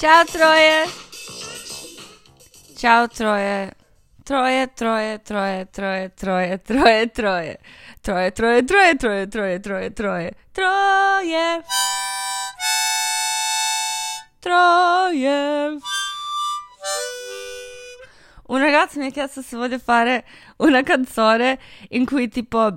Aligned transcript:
Ciao 0.00 0.24
Troie. 0.24 0.86
Ciao 2.74 3.06
Troie. 3.06 3.70
Troie, 4.24 4.66
Troie, 4.72 5.18
Troie, 5.18 5.66
Troie, 5.70 6.08
Troie, 6.08 6.58
Troie, 6.58 7.06
Troie. 7.10 7.58
Troie, 8.00 8.32
Troie, 8.32 8.64
Troie, 8.64 8.96
Troie, 8.96 9.26
Troie, 9.26 9.60
Troie, 9.60 9.90
Troie. 9.90 10.32
Troie. 10.54 11.62
Troie. 14.40 15.78
Un 18.46 18.58
ragazzo 18.58 19.00
mi 19.00 19.06
ha 19.08 19.10
chiesto 19.10 19.42
se 19.42 19.54
voglio 19.54 19.78
fare 19.78 20.24
una 20.56 20.82
canzone 20.82 21.58
in 21.90 22.06
cui 22.06 22.28
tipo 22.28 22.74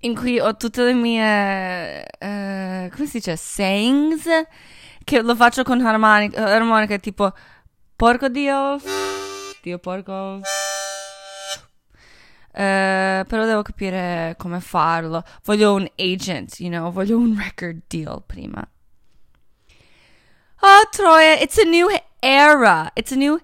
in 0.00 0.14
cui 0.14 0.38
ho 0.38 0.56
tutte 0.56 0.84
le 0.84 0.92
mie 0.92 2.06
eh, 2.06 2.90
come 2.94 3.06
si 3.06 3.16
dice 3.16 3.34
sayings 3.34 4.28
che 5.06 5.22
lo 5.22 5.36
faccio 5.36 5.62
con 5.62 5.80
armonica, 5.86 6.44
armonica 6.44 6.98
tipo 6.98 7.32
porco 7.94 8.28
dio 8.28 8.76
dio 9.62 9.78
porco 9.78 10.40
eh, 12.52 13.24
però 13.28 13.44
devo 13.44 13.62
capire 13.62 14.34
come 14.36 14.60
farlo. 14.60 15.22
Voglio 15.44 15.74
un 15.74 15.88
agent 15.96 16.58
you 16.58 16.70
know 16.70 16.90
voglio 16.90 17.18
un 17.18 17.38
record 17.38 17.82
deal 17.86 18.20
prima. 18.26 18.68
Oh 20.60 20.88
Troia 20.90 21.34
it's 21.34 21.56
a 21.58 21.64
new 21.64 21.86
era. 22.18 22.90
It's 22.96 23.12
a 23.12 23.16
new 23.16 23.38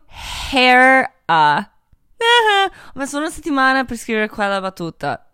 era. 0.52 1.12
Ho 1.28 2.98
messo 2.98 3.18
una 3.18 3.30
settimana 3.30 3.84
per 3.84 3.96
scrivere 3.96 4.28
quella 4.28 4.60
battuta 4.60 5.31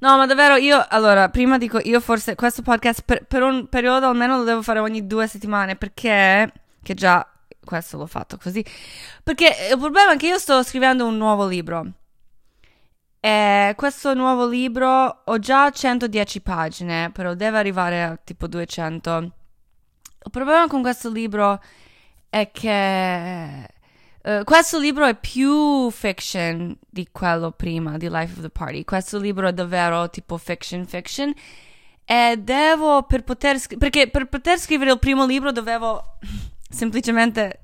No, 0.00 0.16
ma 0.16 0.26
davvero 0.26 0.54
io, 0.56 0.84
allora, 0.90 1.28
prima 1.28 1.58
dico, 1.58 1.80
io 1.82 2.00
forse 2.00 2.36
questo 2.36 2.62
podcast 2.62 3.02
per, 3.04 3.24
per, 3.24 3.42
un 3.42 3.68
periodo 3.68 4.06
almeno 4.06 4.36
lo 4.36 4.44
devo 4.44 4.62
fare 4.62 4.78
ogni 4.78 5.06
due 5.06 5.26
settimane 5.26 5.74
perché, 5.74 6.52
che 6.82 6.94
già 6.94 7.26
questo 7.64 7.96
l'ho 7.98 8.06
fatto 8.06 8.38
così, 8.40 8.64
perché 9.24 9.54
il 9.72 9.78
problema 9.78 10.12
è 10.12 10.16
che 10.16 10.28
io 10.28 10.38
sto 10.38 10.62
scrivendo 10.62 11.04
un 11.04 11.16
nuovo 11.16 11.46
libro 11.46 11.92
e 13.20 13.74
questo 13.76 14.14
nuovo 14.14 14.46
libro 14.46 15.22
ho 15.24 15.38
già 15.38 15.70
110 15.70 16.40
pagine, 16.40 17.10
però 17.10 17.34
deve 17.34 17.58
arrivare 17.58 18.02
a 18.04 18.18
tipo 18.22 18.46
200. 18.46 19.32
Il 20.24 20.30
problema 20.30 20.66
con 20.68 20.82
questo 20.82 21.10
libro 21.10 21.60
è 22.28 22.50
che 22.52 23.68
Uh, 24.28 24.44
questo 24.44 24.78
libro 24.78 25.06
è 25.06 25.14
più 25.14 25.88
fiction 25.90 26.76
di 26.86 27.08
quello 27.10 27.50
prima, 27.50 27.96
di 27.96 28.10
Life 28.10 28.34
of 28.34 28.42
the 28.42 28.50
Party. 28.50 28.84
Questo 28.84 29.16
libro 29.16 29.48
è 29.48 29.54
davvero 29.54 30.10
tipo 30.10 30.36
fiction 30.36 30.84
fiction. 30.84 31.32
E 32.04 32.36
devo, 32.38 33.04
per 33.04 33.24
poter, 33.24 33.58
perché 33.78 34.10
per 34.10 34.26
poter 34.26 34.58
scrivere 34.58 34.92
il 34.92 34.98
primo 34.98 35.24
libro 35.24 35.50
dovevo 35.50 36.18
semplicemente 36.68 37.60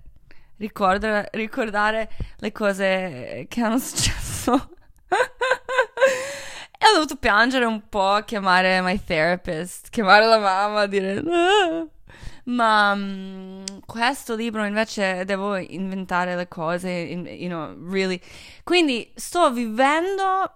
ricordare, 0.56 1.29
ricordare 1.33 2.09
le 2.39 2.51
cose 2.51 3.45
che 3.47 3.61
hanno 3.61 3.77
successo. 3.77 4.55
e 5.05 6.87
ho 6.87 6.95
dovuto 6.95 7.17
piangere 7.17 7.67
un 7.67 7.91
po', 7.91 8.23
chiamare 8.25 8.81
my 8.81 9.05
therapist, 9.05 9.91
chiamare 9.91 10.25
la 10.25 10.39
mamma, 10.39 10.87
dire... 10.87 11.23
Ma 12.45 12.92
um, 12.92 13.64
questo 13.87 14.34
libro 14.34 14.64
invece 14.64 15.25
devo 15.25 15.56
inventare 15.56 16.37
le 16.37 16.47
cose, 16.48 16.91
in, 16.91 17.27
you 17.27 17.48
know, 17.48 17.75
really. 17.91 18.20
Quindi 18.62 19.11
sto 19.14 19.50
vivendo, 19.50 20.53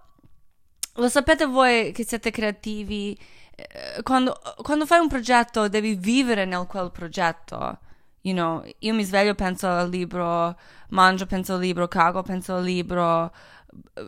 lo 0.93 1.09
sapete 1.09 1.45
voi 1.45 1.91
che 1.91 2.05
siete 2.05 2.29
creativi, 2.29 3.17
eh, 3.55 4.03
quando, 4.03 4.39
quando 4.61 4.85
fai 4.85 4.99
un 4.99 5.07
progetto 5.07 5.67
devi 5.67 5.95
vivere 5.95 6.45
nel 6.45 6.67
quel 6.67 6.91
progetto. 6.91 7.79
You 8.21 8.35
know, 8.35 8.63
io 8.79 8.93
mi 8.93 9.03
sveglio, 9.03 9.33
penso 9.33 9.67
al 9.67 9.89
libro, 9.89 10.55
mangio, 10.89 11.25
penso 11.25 11.53
al 11.53 11.61
libro, 11.61 11.87
cago, 11.87 12.21
penso 12.21 12.55
al 12.55 12.63
libro, 12.63 13.31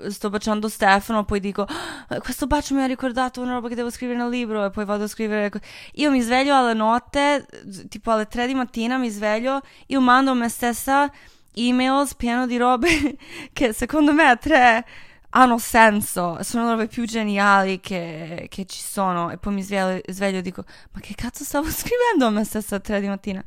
sto 0.09 0.29
baciando 0.29 0.67
Stefano, 0.67 1.23
poi 1.25 1.39
dico 1.39 1.65
ah, 1.67 2.19
questo 2.19 2.47
bacio 2.47 2.73
mi 2.75 2.81
ha 2.81 2.85
ricordato 2.85 3.41
una 3.41 3.53
roba 3.53 3.67
che 3.67 3.75
devo 3.75 3.89
scrivere 3.89 4.17
nel 4.17 4.29
libro 4.29 4.65
e 4.65 4.69
poi 4.69 4.85
vado 4.85 5.03
a 5.03 5.07
scrivere. 5.07 5.51
Io 5.93 6.11
mi 6.11 6.21
sveglio 6.21 6.55
alla 6.55 6.73
notte, 6.73 7.45
tipo 7.89 8.11
alle 8.11 8.27
3 8.27 8.47
di 8.47 8.53
mattina 8.53 8.97
mi 8.97 9.09
sveglio, 9.09 9.61
io 9.87 10.01
mando 10.01 10.31
a 10.31 10.33
me 10.33 10.49
stessa 10.49 11.11
emails 11.53 12.15
pieno 12.15 12.47
di 12.47 12.57
robe 12.57 13.17
che 13.51 13.73
secondo 13.73 14.13
me 14.13 14.29
a 14.29 14.37
tre 14.37 14.85
hanno 15.33 15.57
senso, 15.57 16.41
sono 16.43 16.65
le 16.65 16.71
robe 16.71 16.87
più 16.87 17.05
geniali 17.05 17.79
che, 17.79 18.47
che 18.49 18.65
ci 18.65 18.81
sono 18.81 19.31
e 19.31 19.37
poi 19.37 19.53
mi 19.53 19.61
sveglio, 19.61 20.01
sveglio 20.07 20.39
e 20.39 20.41
dico 20.41 20.63
ma 20.91 20.99
che 20.99 21.15
cazzo 21.15 21.43
stavo 21.43 21.69
scrivendo 21.71 22.25
a 22.25 22.29
me 22.29 22.43
stessa 22.43 22.77
a 22.77 22.79
3 22.79 22.99
di 22.99 23.07
mattina? 23.07 23.43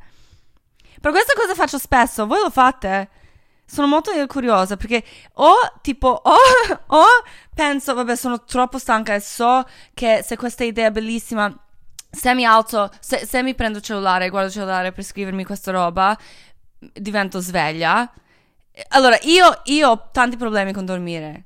Per 0.99 1.11
questa 1.11 1.33
cosa 1.35 1.53
faccio 1.53 1.77
spesso, 1.77 2.25
voi 2.25 2.39
lo 2.41 2.49
fate? 2.49 3.09
Sono 3.65 3.87
molto 3.87 4.11
curiosa 4.27 4.77
perché 4.77 5.03
o 5.33 5.53
tipo 5.81 6.07
o, 6.07 6.33
o 6.87 7.05
penso 7.53 7.93
vabbè 7.93 8.15
sono 8.15 8.43
troppo 8.43 8.77
stanca 8.77 9.13
e 9.15 9.19
so 9.19 9.63
che 9.93 10.21
se 10.23 10.37
questa 10.37 10.63
idea 10.63 10.87
è 10.87 10.91
bellissima 10.91 11.53
se 12.09 12.33
mi 12.33 12.45
alzo 12.45 12.89
se, 12.99 13.25
se 13.25 13.43
mi 13.43 13.55
prendo 13.55 13.79
il 13.79 13.83
cellulare 13.83 14.29
guardo 14.29 14.47
il 14.47 14.53
cellulare 14.53 14.91
per 14.91 15.03
scrivermi 15.03 15.43
questa 15.43 15.71
roba 15.71 16.17
divento 16.93 17.39
sveglia. 17.39 18.11
Allora 18.89 19.17
io, 19.23 19.61
io 19.65 19.89
ho 19.89 20.09
tanti 20.11 20.35
problemi 20.37 20.73
con 20.73 20.85
dormire 20.85 21.45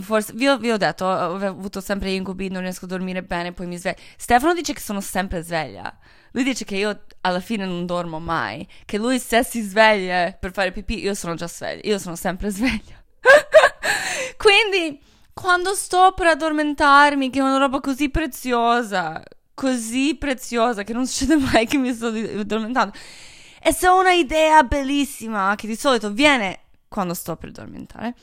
Forse, 0.00 0.32
vi 0.34 0.48
ho, 0.48 0.58
vi 0.58 0.70
ho 0.70 0.76
detto, 0.76 1.04
ho 1.04 1.36
avuto 1.36 1.80
sempre 1.80 2.10
incubi, 2.10 2.48
non 2.48 2.62
riesco 2.62 2.86
a 2.86 2.88
dormire 2.88 3.22
bene, 3.22 3.52
poi 3.52 3.66
mi 3.66 3.76
sveglio. 3.76 3.98
Stefano 4.16 4.52
dice 4.52 4.72
che 4.72 4.80
sono 4.80 5.00
sempre 5.00 5.42
sveglia. 5.42 5.96
Lui 6.32 6.44
dice 6.44 6.64
che 6.64 6.76
io 6.76 7.04
alla 7.22 7.40
fine 7.40 7.64
non 7.66 7.86
dormo 7.86 8.18
mai, 8.18 8.66
che 8.84 8.98
lui 8.98 9.18
se 9.18 9.44
si 9.44 9.62
sveglia 9.62 10.32
per 10.32 10.52
fare 10.52 10.72
pipì, 10.72 11.00
io 11.00 11.14
sono 11.14 11.34
già 11.34 11.48
sveglia, 11.48 11.82
io 11.84 11.98
sono 11.98 12.16
sempre 12.16 12.50
sveglia. 12.50 13.02
Quindi, 14.36 15.00
quando 15.32 15.74
sto 15.74 16.12
per 16.14 16.26
addormentarmi, 16.28 17.30
che 17.30 17.38
è 17.38 17.42
una 17.42 17.58
roba 17.58 17.80
così 17.80 18.10
preziosa, 18.10 19.22
così 19.54 20.16
preziosa, 20.16 20.82
che 20.82 20.92
non 20.92 21.06
succede 21.06 21.36
mai 21.36 21.66
che 21.66 21.78
mi 21.78 21.92
sto 21.92 22.08
addormentando, 22.08 22.96
e 23.62 23.72
se 23.72 23.88
ho 23.88 23.98
una 23.98 24.12
idea 24.12 24.62
bellissima, 24.62 25.54
che 25.56 25.66
di 25.66 25.76
solito 25.76 26.10
viene 26.12 26.60
quando 26.88 27.14
sto 27.14 27.36
per 27.36 27.50
addormentare, 27.50 28.14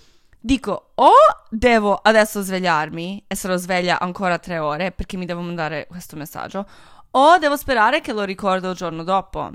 dico 0.48 0.92
o 0.96 1.12
devo 1.50 1.94
adesso 2.02 2.42
svegliarmi 2.42 3.26
e 3.28 3.36
sarò 3.36 3.58
sveglia 3.58 4.00
ancora 4.00 4.40
tre 4.40 4.58
ore 4.60 4.94
perché 4.94 5.18
mi 5.18 5.26
devo 5.26 5.42
mandare 5.42 5.88
questo 5.88 6.16
messaggio, 6.16 6.66
o 7.12 7.38
devo 7.38 7.58
sperare 7.58 8.00
che 8.00 8.14
lo 8.14 8.24
ricordo 8.24 8.70
il 8.70 8.76
giorno 8.76 9.04
dopo. 9.04 9.52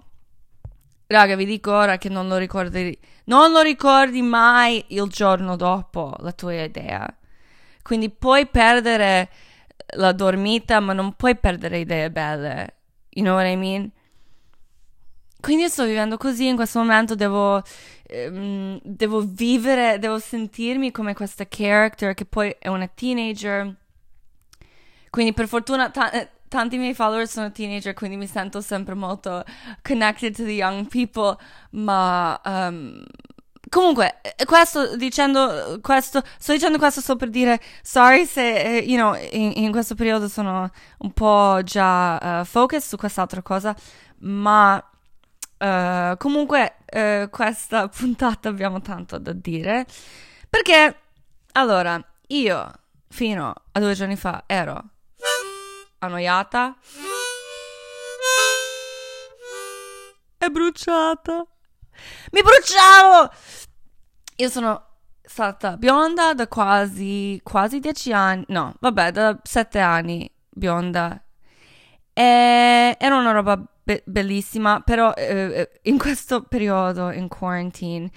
Raga, 1.06 1.34
vi 1.34 1.46
dico 1.46 1.72
ora 1.72 1.96
che 1.96 2.10
non 2.10 2.28
lo 2.28 2.36
ricordi, 2.36 2.96
non 3.24 3.52
lo 3.52 3.62
ricordi 3.62 4.20
mai 4.20 4.84
il 4.88 5.08
giorno 5.08 5.56
dopo 5.56 6.14
la 6.18 6.32
tua 6.32 6.62
idea. 6.62 7.06
Quindi 7.82 8.10
puoi 8.10 8.46
perdere 8.46 9.30
la 9.96 10.12
dormita, 10.12 10.78
ma 10.80 10.92
non 10.92 11.14
puoi 11.14 11.36
perdere 11.36 11.78
idee 11.78 12.10
belle. 12.10 12.76
You 13.10 13.24
know 13.24 13.36
what 13.36 13.46
I 13.46 13.56
mean? 13.56 13.90
Quindi 15.42 15.64
io 15.64 15.68
sto 15.68 15.84
vivendo 15.84 16.16
così 16.16 16.46
in 16.46 16.54
questo 16.54 16.78
momento, 16.78 17.16
devo, 17.16 17.60
ehm, 18.06 18.78
devo 18.84 19.24
vivere, 19.26 19.98
devo 19.98 20.20
sentirmi 20.20 20.92
come 20.92 21.14
questa 21.14 21.46
character 21.48 22.14
che 22.14 22.24
poi 22.24 22.54
è 22.60 22.68
una 22.68 22.86
teenager. 22.86 23.74
Quindi 25.10 25.32
per 25.32 25.48
fortuna 25.48 25.90
t- 25.90 26.28
tanti 26.46 26.78
miei 26.78 26.94
follower 26.94 27.26
sono 27.26 27.50
teenager, 27.50 27.92
quindi 27.92 28.16
mi 28.16 28.28
sento 28.28 28.60
sempre 28.60 28.94
molto 28.94 29.42
connected 29.82 30.32
to 30.36 30.44
the 30.44 30.52
young 30.52 30.86
people, 30.86 31.36
ma 31.70 32.40
um, 32.44 33.04
comunque, 33.68 34.20
eh, 34.20 34.44
questo 34.44 34.96
dicendo 34.96 35.80
questo, 35.82 36.22
sto 36.38 36.52
dicendo 36.52 36.78
questo 36.78 37.00
solo 37.00 37.18
per 37.18 37.30
dire 37.30 37.60
sorry 37.82 38.26
se, 38.26 38.76
eh, 38.76 38.84
you 38.84 38.96
know, 38.96 39.14
in, 39.32 39.52
in 39.56 39.72
questo 39.72 39.96
periodo 39.96 40.28
sono 40.28 40.70
un 40.98 41.12
po' 41.12 41.60
già 41.64 42.40
uh, 42.40 42.44
focus 42.44 42.86
su 42.86 42.96
quest'altra 42.96 43.42
cosa, 43.42 43.74
ma 44.20 44.80
uh, 45.62 46.16
comunque 46.16 46.78
uh, 46.92 47.30
questa 47.30 47.86
puntata 47.88 48.48
abbiamo 48.48 48.80
tanto 48.80 49.18
da 49.18 49.32
dire, 49.32 49.86
perché, 50.48 50.96
allora, 51.52 52.02
io 52.28 52.72
fino 53.08 53.54
a 53.72 53.80
due 53.80 53.94
giorni 53.94 54.16
fa 54.16 54.44
ero 54.46 54.82
annoiata 55.98 56.76
e 60.38 60.50
bruciata. 60.50 61.46
Mi 62.32 62.42
bruciavo! 62.42 63.30
Io 64.36 64.48
sono 64.48 64.86
stata 65.22 65.76
bionda 65.76 66.34
da 66.34 66.48
quasi, 66.48 67.40
quasi 67.44 67.78
dieci 67.78 68.12
anni, 68.12 68.44
no, 68.48 68.74
vabbè, 68.80 69.12
da 69.12 69.38
sette 69.42 69.78
anni 69.78 70.28
bionda. 70.48 71.22
E 72.12 72.96
era 72.98 73.16
una 73.16 73.30
roba 73.30 73.62
be- 73.82 74.02
bellissima, 74.06 74.80
però 74.80 75.12
eh, 75.14 75.52
eh 75.54 75.70
in 75.82 75.98
questo 75.98 76.42
periodo, 76.42 77.10
in 77.10 77.28
quarantine, 77.28 78.10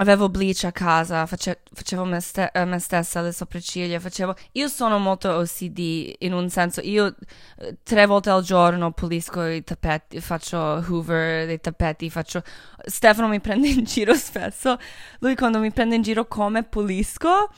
avevo 0.00 0.28
bleach 0.28 0.64
a 0.64 0.72
casa, 0.72 1.26
face- 1.26 1.60
facevo 1.72 2.04
me, 2.04 2.20
ste- 2.20 2.50
me, 2.64 2.78
stessa 2.78 3.20
le 3.20 3.32
sopracciglia, 3.32 4.00
facevo... 4.00 4.34
Io 4.52 4.68
sono 4.68 4.98
molto 4.98 5.30
OCD 5.30 6.16
in 6.20 6.32
un 6.32 6.48
senso, 6.48 6.80
io 6.80 7.14
eh, 7.58 7.76
tre 7.82 8.06
volte 8.06 8.30
al 8.30 8.42
giorno 8.42 8.92
pulisco 8.92 9.44
i 9.44 9.62
tappeti, 9.62 10.20
faccio 10.20 10.58
hoover 10.58 11.46
dei 11.46 11.60
tappeti, 11.60 12.08
faccio... 12.10 12.42
Stefano 12.84 13.28
mi 13.28 13.40
prende 13.40 13.68
in 13.68 13.84
giro 13.84 14.14
spesso, 14.14 14.78
lui 15.20 15.34
quando 15.36 15.58
mi 15.58 15.70
prende 15.70 15.96
in 15.96 16.02
giro 16.02 16.26
come 16.26 16.64
pulisco 16.64 17.50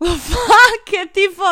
lo 0.02 0.16
fa 0.16 0.44
che 0.82 1.10
tipo 1.12 1.44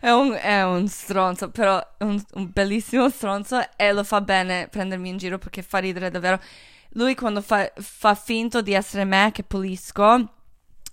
è 0.00 0.10
un, 0.10 0.32
è 0.32 0.64
un 0.64 0.88
stronzo, 0.88 1.50
però 1.50 1.78
è 1.96 2.02
un, 2.02 2.20
un, 2.34 2.50
bellissimo 2.52 3.08
stronzo 3.08 3.60
e 3.76 3.92
lo 3.92 4.02
fa 4.02 4.20
bene 4.20 4.66
prendermi 4.68 5.08
in 5.08 5.16
giro 5.16 5.38
perché 5.38 5.62
fa 5.62 5.78
ridere 5.78 6.10
davvero. 6.10 6.40
Lui 6.90 7.14
quando 7.14 7.40
fa, 7.40 7.70
fa 7.76 8.14
finto 8.14 8.62
di 8.62 8.72
essere 8.72 9.04
me 9.04 9.30
che 9.32 9.44
pulisco, 9.44 10.32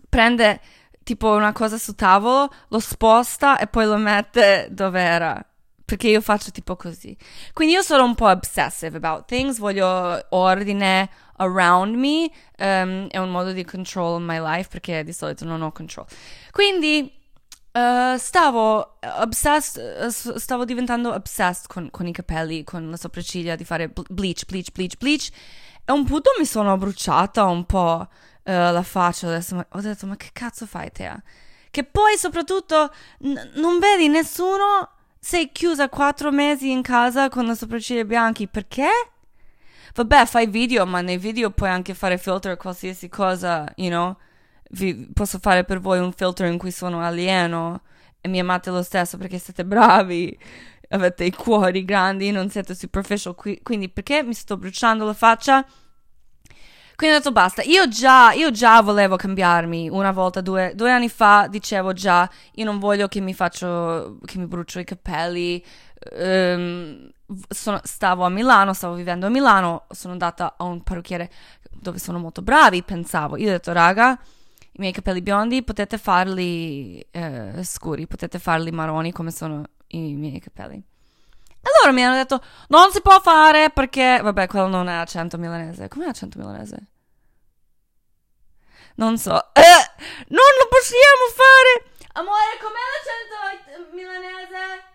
prende 0.09 0.59
tipo 1.03 1.31
una 1.31 1.51
cosa 1.53 1.77
su 1.77 1.95
tavolo, 1.95 2.51
lo 2.67 2.79
sposta 2.79 3.57
e 3.57 3.65
poi 3.65 3.85
lo 3.85 3.97
mette 3.97 4.67
dove 4.69 5.01
era. 5.01 5.45
Perché 5.83 6.07
io 6.07 6.21
faccio 6.21 6.51
tipo 6.51 6.75
così. 6.75 7.17
Quindi 7.51 7.73
io 7.73 7.81
sono 7.81 8.05
un 8.05 8.15
po' 8.15 8.27
obsessive 8.29 8.95
about 8.95 9.25
things, 9.25 9.57
voglio 9.57 10.23
ordine 10.29 11.09
around 11.41 11.95
me, 11.95 12.29
um, 12.59 13.07
è 13.07 13.17
un 13.17 13.31
modo 13.31 13.51
di 13.51 13.65
control 13.65 14.21
my 14.21 14.39
life 14.39 14.69
perché 14.69 15.03
di 15.03 15.13
solito 15.13 15.45
non 15.45 15.61
ho 15.61 15.71
control. 15.71 16.05
Quindi 16.51 17.11
uh, 17.73 18.17
stavo 18.17 18.97
obsessed, 19.01 20.05
uh, 20.05 20.37
stavo 20.37 20.65
diventando 20.65 21.13
obsessed 21.13 21.67
con, 21.67 21.89
con, 21.89 22.07
i 22.07 22.11
capelli, 22.11 22.63
con 22.63 22.89
le 22.89 22.97
sopracciglia, 22.97 23.55
di 23.55 23.65
fare 23.65 23.89
bleach, 23.89 24.45
bleach, 24.45 24.71
bleach, 24.71 24.97
bleach. 24.97 25.29
E 25.83 25.91
un 25.91 26.05
punto 26.05 26.31
mi 26.37 26.45
sono 26.45 26.77
bruciata 26.77 27.45
un 27.45 27.65
po' 27.65 28.07
uh, 28.07 28.07
la 28.43 28.83
faccia, 28.83 29.27
adesso 29.27 29.65
ho 29.67 29.81
detto 29.81 30.05
ma 30.05 30.15
che 30.15 30.29
cazzo 30.31 30.65
fai 30.65 30.91
te? 30.91 31.11
Che 31.71 31.83
poi 31.85 32.17
soprattutto 32.17 32.91
n- 33.19 33.51
non 33.55 33.79
vedi 33.79 34.07
nessuno, 34.07 34.89
sei 35.19 35.51
chiusa 35.51 35.89
quattro 35.89 36.31
mesi 36.31 36.69
in 36.69 36.81
casa 36.81 37.29
con 37.29 37.45
le 37.45 37.55
sopracciglia 37.55 38.03
bianche, 38.03 38.47
perché? 38.47 38.89
Vabbè, 39.93 40.25
fai 40.25 40.47
video, 40.47 40.85
ma 40.85 41.01
nei 41.01 41.17
video 41.17 41.51
puoi 41.51 41.69
anche 41.69 41.93
fare 41.93 42.17
filter 42.17 42.55
qualsiasi 42.57 43.09
cosa, 43.09 43.71
you 43.75 43.89
know? 43.89 44.15
Vi, 44.71 45.09
posso 45.13 45.37
fare 45.39 45.65
per 45.65 45.79
voi 45.81 45.99
un 45.99 46.13
filter 46.13 46.47
in 46.47 46.57
cui 46.57 46.71
sono 46.71 47.01
alieno 47.01 47.81
e 48.21 48.29
mi 48.29 48.39
amate 48.39 48.69
lo 48.69 48.83
stesso 48.83 49.17
perché 49.17 49.37
siete 49.37 49.65
bravi, 49.65 50.37
avete 50.89 51.25
i 51.25 51.31
cuori 51.31 51.83
grandi, 51.83 52.31
non 52.31 52.49
siete 52.49 52.73
superficial, 52.73 53.35
qui, 53.35 53.59
quindi 53.61 53.89
perché 53.89 54.23
mi 54.23 54.33
sto 54.33 54.57
bruciando 54.57 55.05
la 55.05 55.13
faccia? 55.13 55.65
Quindi 56.95 57.17
ho 57.17 57.19
detto 57.19 57.31
basta, 57.31 57.63
io 57.63 57.87
già, 57.87 58.31
io 58.31 58.51
già 58.51 58.79
volevo 58.81 59.15
cambiarmi 59.15 59.89
una 59.89 60.11
volta, 60.11 60.39
due, 60.39 60.73
due, 60.75 60.91
anni 60.91 61.09
fa 61.09 61.47
dicevo 61.49 61.93
già, 61.93 62.29
io 62.53 62.63
non 62.63 62.77
voglio 62.77 63.07
che 63.07 63.19
mi 63.19 63.33
faccio, 63.33 64.19
che 64.23 64.37
mi 64.37 64.45
brucio 64.45 64.79
i 64.79 64.83
capelli, 64.83 65.63
um, 66.11 67.09
sono, 67.49 67.79
stavo 67.83 68.25
a 68.25 68.29
Milano, 68.29 68.73
stavo 68.73 68.95
vivendo 68.95 69.27
a 69.27 69.29
Milano, 69.29 69.85
sono 69.89 70.13
andata 70.13 70.55
a 70.57 70.63
un 70.63 70.81
parrucchiere 70.83 71.29
dove 71.69 71.99
sono 71.99 72.19
molto 72.19 72.41
bravi, 72.41 72.83
pensavo, 72.83 73.37
io 73.37 73.47
ho 73.47 73.51
detto 73.51 73.71
raga, 73.73 74.19
i 74.73 74.79
miei 74.79 74.91
capelli 74.91 75.21
biondi 75.21 75.63
potete 75.63 75.97
farli 75.97 76.99
eh, 77.11 77.63
scuri, 77.63 78.07
potete 78.07 78.39
farli 78.39 78.71
marroni 78.71 79.11
come 79.11 79.31
sono 79.31 79.63
i 79.87 80.13
miei 80.15 80.39
capelli. 80.39 80.83
Loro 81.79 81.93
mi 81.93 82.03
hanno 82.03 82.15
detto 82.15 82.41
non 82.69 82.91
si 82.91 83.01
può 83.01 83.19
fare 83.19 83.69
perché, 83.69 84.19
vabbè, 84.21 84.47
quello 84.47 84.67
non 84.67 84.87
è 84.89 84.95
accento 84.95 85.37
milanese. 85.37 85.87
Com'è 85.87 86.07
accento 86.07 86.39
milanese? 86.39 86.87
Non 88.95 89.17
so. 89.17 89.53
Eh, 89.53 90.03
non 90.29 90.49
lo 90.59 90.67
possiamo 90.69 91.25
fare! 91.35 91.91
Amore, 92.13 92.57
com'è 92.59 92.83
l'accento 92.91 93.95
milanese? 93.95 94.90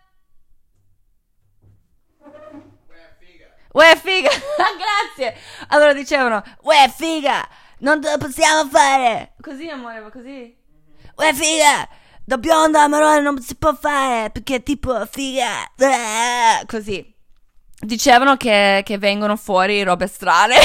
Uè 3.76 3.94
figa, 4.02 4.31
grazie. 5.12 5.38
Allora 5.69 5.93
dicevano, 5.93 6.43
uè 6.62 6.90
figa, 6.96 7.46
non 7.81 8.00
lo 8.00 8.17
possiamo 8.17 8.69
fare. 8.70 9.34
Così 9.40 9.69
amore, 9.69 10.08
così. 10.11 10.56
Uè 11.17 11.34
figa, 11.34 11.87
da 12.25 12.38
bionda 12.38 12.82
a 12.82 12.88
marrone 12.88 13.20
non 13.20 13.38
si 13.43 13.55
può 13.56 13.75
fare 13.75 14.31
perché 14.31 14.62
tipo 14.62 15.05
figa. 15.06 15.70
Così. 16.67 17.14
Dicevano 17.78 18.38
che, 18.38 18.81
che 18.82 18.96
vengono 18.96 19.37
fuori 19.37 19.82
robe 19.82 20.06
strane. 20.06 20.56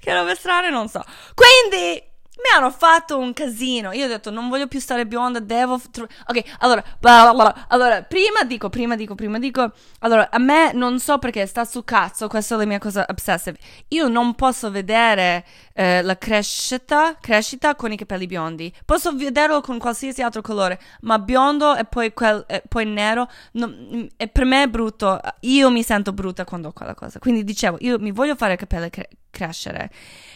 che 0.00 0.12
robe 0.12 0.34
strane 0.34 0.68
non 0.68 0.88
so. 0.88 1.04
Quindi 1.34 2.02
mi 2.36 2.56
hanno 2.56 2.70
fatto 2.70 3.16
un 3.18 3.32
casino. 3.32 3.92
Io 3.92 4.06
ho 4.06 4.08
detto, 4.08 4.30
non 4.30 4.48
voglio 4.48 4.66
più 4.66 4.80
stare 4.80 5.06
bionda, 5.06 5.38
devo. 5.38 5.80
Tro- 5.90 6.06
ok, 6.26 6.42
allora, 6.58 6.82
bla 6.98 7.66
allora, 7.68 8.02
prima 8.02 8.42
dico, 8.44 8.68
prima 8.68 8.96
dico, 8.96 9.14
prima 9.14 9.38
dico. 9.38 9.72
Allora, 10.00 10.28
a 10.30 10.38
me 10.38 10.72
non 10.72 10.98
so 10.98 11.18
perché 11.18 11.46
sta 11.46 11.64
su 11.64 11.84
cazzo, 11.84 12.26
questa 12.28 12.56
è 12.56 12.58
la 12.58 12.66
mia 12.66 12.78
cosa 12.78 13.06
obsessive. 13.08 13.56
Io 13.88 14.08
non 14.08 14.34
posso 14.34 14.70
vedere 14.70 15.44
eh, 15.74 16.02
la 16.02 16.16
crescita, 16.16 17.16
crescita 17.20 17.74
con 17.74 17.92
i 17.92 17.96
capelli 17.96 18.26
biondi. 18.26 18.72
Posso 18.84 19.14
vederlo 19.14 19.60
con 19.60 19.78
qualsiasi 19.78 20.22
altro 20.22 20.40
colore, 20.40 20.80
ma 21.00 21.18
biondo 21.18 21.74
e 21.74 21.84
poi, 21.84 22.12
quel, 22.14 22.44
e 22.46 22.62
poi 22.66 22.86
nero, 22.86 23.28
non, 23.52 24.08
e 24.16 24.28
per 24.28 24.44
me 24.44 24.62
è 24.62 24.68
brutto. 24.68 25.20
Io 25.40 25.70
mi 25.70 25.82
sento 25.82 26.12
brutta 26.12 26.44
quando 26.44 26.68
ho 26.68 26.72
quella 26.72 26.94
cosa. 26.94 27.18
Quindi 27.18 27.44
dicevo, 27.44 27.76
io 27.80 27.98
mi 27.98 28.12
voglio 28.12 28.36
fare 28.36 28.54
i 28.54 28.56
capelli 28.56 28.88
cre- 28.88 29.10
crescere. 29.30 29.90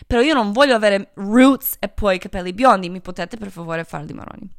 Però 0.07 0.21
io 0.21 0.35
non 0.35 0.53
voglio 0.53 0.75
avere 0.75 1.13
roots 1.15 1.77
e 1.79 1.89
poi 1.89 2.17
i 2.17 2.19
capelli 2.19 2.53
biondi. 2.53 2.91
Mi 2.91 3.01
potete 3.01 3.37
per 3.37 3.51
favore 3.51 3.85
farli 3.85 4.13
marroni? 4.13 4.51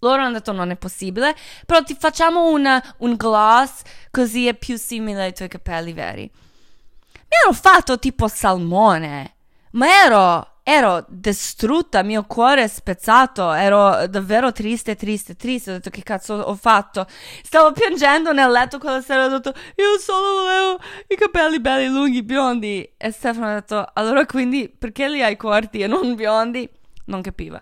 Loro 0.00 0.22
hanno 0.22 0.32
detto 0.32 0.52
non 0.52 0.70
è 0.70 0.76
possibile, 0.76 1.34
però 1.64 1.82
ti 1.82 1.94
facciamo 1.98 2.50
una, 2.50 2.82
un 2.98 3.14
gloss 3.14 3.82
così 4.10 4.48
è 4.48 4.54
più 4.54 4.76
simile 4.76 5.22
ai 5.22 5.32
tuoi 5.32 5.48
capelli 5.48 5.92
veri. 5.92 6.30
Mi 6.32 7.36
hanno 7.44 7.54
fatto 7.54 7.98
tipo 8.00 8.26
salmone, 8.26 9.36
ma 9.72 9.86
ero 10.04 10.46
ero 10.64 11.04
distrutta, 11.08 12.02
mio 12.02 12.24
cuore 12.24 12.68
spezzato, 12.68 13.52
ero 13.52 14.06
davvero 14.06 14.52
triste, 14.52 14.94
triste, 14.94 15.34
triste, 15.34 15.70
ho 15.70 15.74
detto 15.74 15.90
che 15.90 16.02
cazzo 16.02 16.34
ho 16.34 16.54
fatto. 16.54 17.06
Stavo 17.42 17.72
piangendo 17.72 18.32
nel 18.32 18.50
letto 18.50 18.78
quella 18.78 19.00
sera, 19.00 19.24
ho 19.24 19.28
detto 19.28 19.52
io 19.76 19.98
solo 19.98 20.42
volevo 20.42 20.78
i 21.08 21.16
capelli 21.16 21.60
belli, 21.60 21.88
lunghi, 21.88 22.22
biondi. 22.22 22.92
E 22.96 23.10
Stefano 23.10 23.48
ha 23.48 23.54
detto 23.54 23.90
allora 23.94 24.24
quindi 24.24 24.68
perché 24.68 25.08
li 25.08 25.22
hai 25.22 25.36
corti 25.36 25.80
e 25.80 25.86
non 25.88 26.14
biondi? 26.14 26.68
Non 27.06 27.20
capiva. 27.22 27.60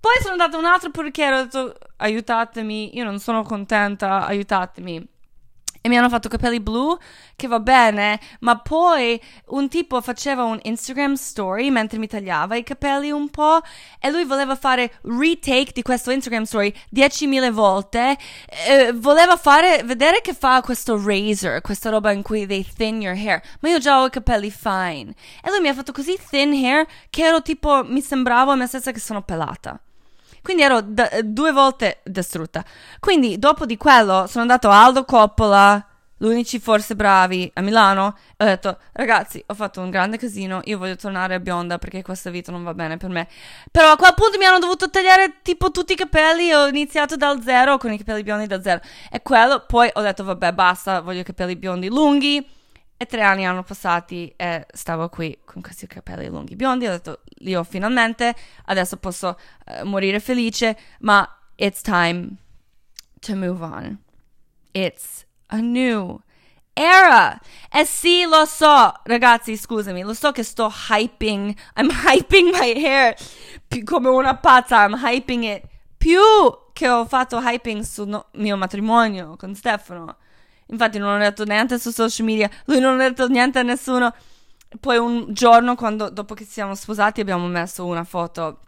Poi 0.00 0.14
sono 0.20 0.32
andata 0.32 0.56
un 0.56 0.64
altro 0.64 0.90
perché 0.90 1.30
ho 1.30 1.42
detto 1.42 1.76
aiutatemi, 1.96 2.96
io 2.96 3.04
non 3.04 3.18
sono 3.18 3.42
contenta, 3.42 4.24
aiutatemi 4.24 5.18
e 5.80 5.88
mi 5.88 5.96
hanno 5.96 6.08
fatto 6.08 6.28
capelli 6.28 6.60
blu, 6.60 6.96
che 7.36 7.46
va 7.46 7.60
bene, 7.60 8.20
ma 8.40 8.58
poi 8.58 9.20
un 9.48 9.68
tipo 9.68 10.00
faceva 10.00 10.44
un 10.44 10.58
Instagram 10.62 11.14
story 11.14 11.70
mentre 11.70 11.98
mi 11.98 12.06
tagliava 12.06 12.56
i 12.56 12.62
capelli 12.62 13.10
un 13.10 13.30
po' 13.30 13.60
e 13.98 14.10
lui 14.10 14.24
voleva 14.24 14.56
fare 14.56 14.92
retake 15.02 15.72
di 15.72 15.82
questo 15.82 16.10
Instagram 16.10 16.44
story 16.44 16.72
10.000 16.94 17.50
volte, 17.50 18.16
eh, 18.68 18.92
voleva 18.92 19.36
fare, 19.36 19.82
vedere 19.84 20.20
che 20.20 20.34
fa 20.34 20.60
questo 20.60 21.00
razor, 21.02 21.60
questa 21.62 21.90
roba 21.90 22.10
in 22.12 22.22
cui 22.22 22.46
they 22.46 22.66
thin 22.76 23.00
your 23.00 23.16
hair, 23.16 23.40
ma 23.60 23.70
io 23.70 23.78
già 23.78 24.00
ho 24.00 24.06
i 24.06 24.10
capelli 24.10 24.50
fine. 24.50 25.14
E 25.42 25.50
lui 25.50 25.60
mi 25.60 25.68
ha 25.68 25.74
fatto 25.74 25.92
così 25.92 26.18
thin 26.28 26.52
hair 26.52 26.86
che 27.08 27.24
ero 27.24 27.40
tipo, 27.42 27.82
mi 27.84 28.02
sembrava 28.02 28.52
a 28.52 28.56
me 28.56 28.66
stessa 28.66 28.92
che 28.92 29.00
sono 29.00 29.22
pelata. 29.22 29.80
Quindi 30.42 30.62
ero 30.62 30.80
d- 30.80 31.20
due 31.22 31.52
volte 31.52 32.00
distrutta. 32.04 32.64
Quindi 32.98 33.38
dopo 33.38 33.66
di 33.66 33.76
quello 33.76 34.26
sono 34.26 34.42
andato 34.42 34.68
a 34.68 34.84
Aldo 34.84 35.04
Coppola, 35.04 35.84
l'unici 36.18 36.58
forse 36.58 36.94
bravi, 36.94 37.50
a 37.54 37.60
Milano, 37.60 38.16
e 38.36 38.44
ho 38.44 38.46
detto 38.46 38.78
ragazzi 38.92 39.42
ho 39.46 39.54
fatto 39.54 39.80
un 39.80 39.90
grande 39.90 40.18
casino, 40.18 40.60
io 40.64 40.78
voglio 40.78 40.96
tornare 40.96 41.34
a 41.34 41.40
bionda 41.40 41.78
perché 41.78 42.02
questa 42.02 42.30
vita 42.30 42.52
non 42.52 42.62
va 42.62 42.74
bene 42.74 42.96
per 42.96 43.10
me. 43.10 43.28
Però 43.70 43.90
a 43.90 43.96
quel 43.96 44.14
punto 44.14 44.38
mi 44.38 44.44
hanno 44.44 44.58
dovuto 44.58 44.90
tagliare 44.90 45.40
tipo 45.42 45.70
tutti 45.70 45.92
i 45.92 45.96
capelli, 45.96 46.52
ho 46.52 46.66
iniziato 46.66 47.16
dal 47.16 47.42
zero 47.42 47.78
con 47.78 47.92
i 47.92 47.98
capelli 47.98 48.22
biondi 48.22 48.46
da 48.46 48.60
zero. 48.62 48.80
E 49.10 49.22
quello, 49.22 49.64
poi 49.66 49.90
ho 49.92 50.00
detto 50.00 50.24
vabbè 50.24 50.52
basta, 50.52 51.00
voglio 51.00 51.22
capelli 51.22 51.56
biondi 51.56 51.88
lunghi 51.88 52.58
e 53.02 53.06
tre 53.06 53.22
anni 53.22 53.46
hanno 53.46 53.62
passati 53.62 54.30
e 54.36 54.66
stavo 54.74 55.08
qui 55.08 55.38
con 55.46 55.62
questi 55.62 55.86
capelli 55.86 56.28
lunghi 56.28 56.54
biondi. 56.54 56.86
Ho 56.86 56.90
detto, 56.90 57.22
io 57.38 57.64
finalmente, 57.64 58.34
adesso 58.66 58.98
posso 58.98 59.38
uh, 59.64 59.86
morire 59.86 60.20
felice, 60.20 60.76
ma 60.98 61.26
it's 61.54 61.80
time 61.80 62.36
to 63.20 63.34
move 63.34 63.64
on. 63.64 63.98
It's 64.72 65.24
a 65.46 65.56
new 65.56 66.20
era. 66.74 67.40
E 67.70 67.86
sì, 67.86 68.26
lo 68.26 68.44
so, 68.44 68.92
ragazzi, 69.04 69.56
scusami, 69.56 70.02
lo 70.02 70.12
so 70.12 70.30
che 70.30 70.42
sto 70.42 70.70
hyping, 70.70 71.56
I'm 71.76 71.88
hyping 71.90 72.50
my 72.52 72.84
hair 72.84 73.16
come 73.84 74.10
una 74.10 74.36
pazza, 74.36 74.84
I'm 74.84 75.02
hyping 75.02 75.44
it 75.44 75.62
più 75.96 76.20
che 76.74 76.86
ho 76.86 77.06
fatto 77.06 77.38
hyping 77.38 77.80
sul 77.80 78.08
no- 78.08 78.26
mio 78.32 78.58
matrimonio 78.58 79.36
con 79.36 79.54
Stefano. 79.54 80.18
Infatti 80.70 80.98
non 80.98 81.14
ho 81.14 81.18
detto 81.18 81.44
niente 81.44 81.78
su 81.78 81.90
social 81.90 82.26
media, 82.26 82.48
lui 82.66 82.80
non 82.80 83.00
ha 83.00 83.08
detto 83.08 83.28
niente 83.28 83.58
a 83.58 83.62
nessuno. 83.62 84.12
poi 84.78 84.98
un 84.98 85.32
giorno, 85.32 85.74
quando, 85.74 86.10
dopo 86.10 86.34
che 86.34 86.44
siamo 86.44 86.74
sposati, 86.74 87.20
abbiamo 87.20 87.46
messo 87.46 87.84
una 87.84 88.04
foto 88.04 88.60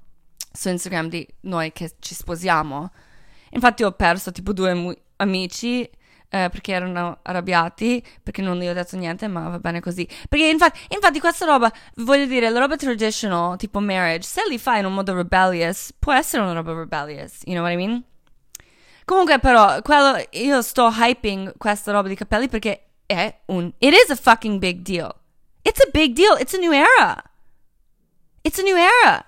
su 0.52 0.68
Instagram 0.68 1.08
di 1.08 1.26
noi 1.42 1.72
che 1.72 1.94
ci 2.00 2.14
sposiamo. 2.14 2.90
Infatti 3.50 3.84
ho 3.84 3.92
perso 3.92 4.32
tipo 4.32 4.52
due 4.52 4.74
mu- 4.74 4.94
amici 5.16 5.82
eh, 5.82 6.48
perché 6.50 6.72
erano 6.72 7.18
arrabbiati, 7.22 8.02
perché 8.22 8.40
non 8.40 8.58
gli 8.58 8.66
ho 8.66 8.72
detto 8.72 8.96
niente, 8.96 9.28
ma 9.28 9.48
va 9.48 9.58
bene 9.58 9.80
così. 9.80 10.08
Perché 10.28 10.48
infatti, 10.48 10.80
infatti 10.88 11.20
questa 11.20 11.44
roba, 11.44 11.70
voglio 11.96 12.26
dire, 12.26 12.48
la 12.48 12.58
roba 12.58 12.76
traditional, 12.76 13.56
tipo 13.58 13.80
marriage, 13.80 14.26
se 14.26 14.42
li 14.48 14.58
fai 14.58 14.80
in 14.80 14.86
un 14.86 14.94
modo 14.94 15.14
rebellious, 15.14 15.92
può 15.98 16.12
essere 16.12 16.42
una 16.42 16.54
roba 16.54 16.72
rebellious, 16.72 17.42
you 17.44 17.54
know 17.54 17.62
what 17.62 17.72
I 17.72 17.76
mean? 17.76 18.02
Comunque 19.04 19.38
però, 19.38 19.80
quello, 19.82 20.22
io 20.30 20.62
sto 20.62 20.88
hyping 20.88 21.54
questa 21.56 21.92
roba 21.92 22.08
di 22.08 22.14
capelli 22.14 22.48
perché 22.48 22.88
è 23.06 23.40
un, 23.46 23.72
it 23.78 23.92
is 23.92 24.10
a 24.10 24.16
fucking 24.16 24.58
big 24.58 24.80
deal. 24.80 25.14
It's 25.62 25.80
a 25.80 25.88
big 25.92 26.14
deal, 26.14 26.38
it's 26.38 26.54
a 26.54 26.58
new 26.58 26.72
era. 26.72 27.22
It's 28.42 28.58
a 28.58 28.62
new 28.62 28.76
era. 28.76 29.24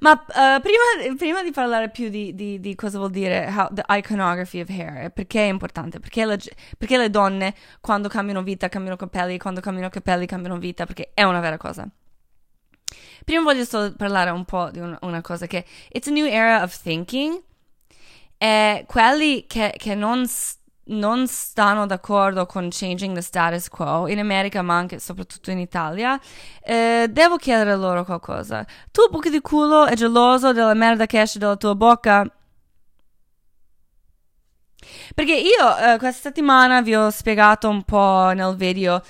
Ma 0.00 0.12
uh, 0.12 0.60
prima, 0.60 1.14
prima, 1.16 1.42
di 1.42 1.50
parlare 1.50 1.88
più 1.90 2.10
di, 2.10 2.34
di, 2.34 2.60
di 2.60 2.74
cosa 2.74 2.98
vuol 2.98 3.10
dire 3.10 3.50
how, 3.50 3.68
the 3.72 3.82
iconography 3.88 4.60
of 4.60 4.68
hair, 4.68 5.10
perché 5.10 5.46
è 5.46 5.48
importante? 5.48 6.00
Perché, 6.00 6.24
la, 6.24 6.36
perché, 6.76 6.98
le 6.98 7.08
donne 7.08 7.54
quando 7.80 8.08
cambiano 8.08 8.42
vita 8.42 8.68
cambiano 8.68 8.96
capelli, 8.96 9.38
quando 9.38 9.60
cambiano 9.60 9.88
capelli 9.88 10.26
cambiano 10.26 10.58
vita, 10.58 10.84
perché 10.84 11.12
è 11.14 11.22
una 11.22 11.40
vera 11.40 11.56
cosa. 11.56 11.88
Prima 13.24 13.42
voglio 13.42 13.64
solo 13.64 13.92
parlare 13.96 14.30
un 14.30 14.44
po' 14.44 14.70
di 14.70 14.78
una, 14.78 14.98
una 15.02 15.20
cosa 15.20 15.46
che 15.46 15.64
it's 15.88 16.06
a 16.08 16.10
new 16.10 16.26
era 16.26 16.62
of 16.62 16.78
thinking 16.80 17.42
e 18.38 18.84
quelli 18.86 19.46
che, 19.46 19.74
che 19.76 19.94
non 19.94 20.26
non 20.88 21.26
stanno 21.26 21.86
d'accordo 21.86 22.46
con 22.46 22.68
changing 22.70 23.14
the 23.14 23.20
status 23.20 23.68
quo 23.68 24.06
in 24.06 24.18
America 24.18 24.62
ma 24.62 24.76
anche 24.76 24.98
soprattutto 25.00 25.50
in 25.50 25.58
Italia, 25.58 26.18
eh, 26.62 27.08
devo 27.10 27.36
chiedere 27.36 27.74
loro 27.76 28.04
qualcosa. 28.04 28.64
Tu, 28.92 29.08
buco 29.10 29.28
di 29.28 29.40
culo, 29.40 29.86
è 29.86 29.94
geloso 29.94 30.52
della 30.52 30.74
merda 30.74 31.06
che 31.06 31.20
esce 31.20 31.38
dalla 31.38 31.56
tua 31.56 31.74
bocca? 31.74 32.24
Perché 35.14 35.34
io 35.34 35.76
eh, 35.78 35.98
questa 35.98 36.28
settimana 36.28 36.82
vi 36.82 36.94
ho 36.94 37.10
spiegato 37.10 37.68
un 37.68 37.82
po' 37.82 38.30
nel 38.34 38.54
video 38.56 39.02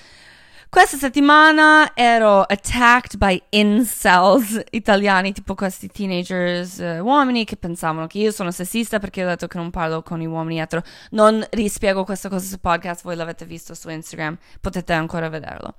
questa 0.77 0.97
settimana 0.97 1.95
ero 1.95 2.41
attacked 2.41 3.17
by 3.17 3.41
incels 3.49 4.61
italiani, 4.69 5.33
tipo 5.33 5.55
questi 5.55 5.87
teenagers 5.87 6.77
uh, 6.77 7.03
uomini 7.03 7.45
che 7.45 7.57
pensavano 7.57 8.05
che 8.05 8.19
io 8.19 8.29
sono 8.29 8.51
sessista 8.51 8.99
perché 8.99 9.25
ho 9.25 9.27
detto 9.27 9.47
che 9.47 9.57
non 9.57 9.71
parlo 9.71 10.03
con 10.03 10.19
gli 10.19 10.27
uomini 10.27 10.59
etero. 10.59 10.83
Non 11.11 11.43
rispiego 11.49 12.03
questa 12.03 12.29
cosa 12.29 12.45
su 12.45 12.59
podcast, 12.59 13.01
voi 13.01 13.15
l'avete 13.15 13.45
visto 13.45 13.73
su 13.73 13.89
Instagram, 13.89 14.37
potete 14.61 14.93
ancora 14.93 15.29
vederlo. 15.29 15.73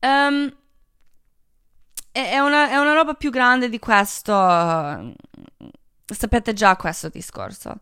Um, 0.00 0.50
è, 2.10 2.38
una, 2.38 2.70
è 2.70 2.78
una 2.78 2.94
roba 2.94 3.12
più 3.12 3.28
grande 3.28 3.68
di 3.68 3.78
questo. 3.78 4.32
Sapete 6.06 6.54
già 6.54 6.74
questo 6.76 7.10
discorso. 7.10 7.74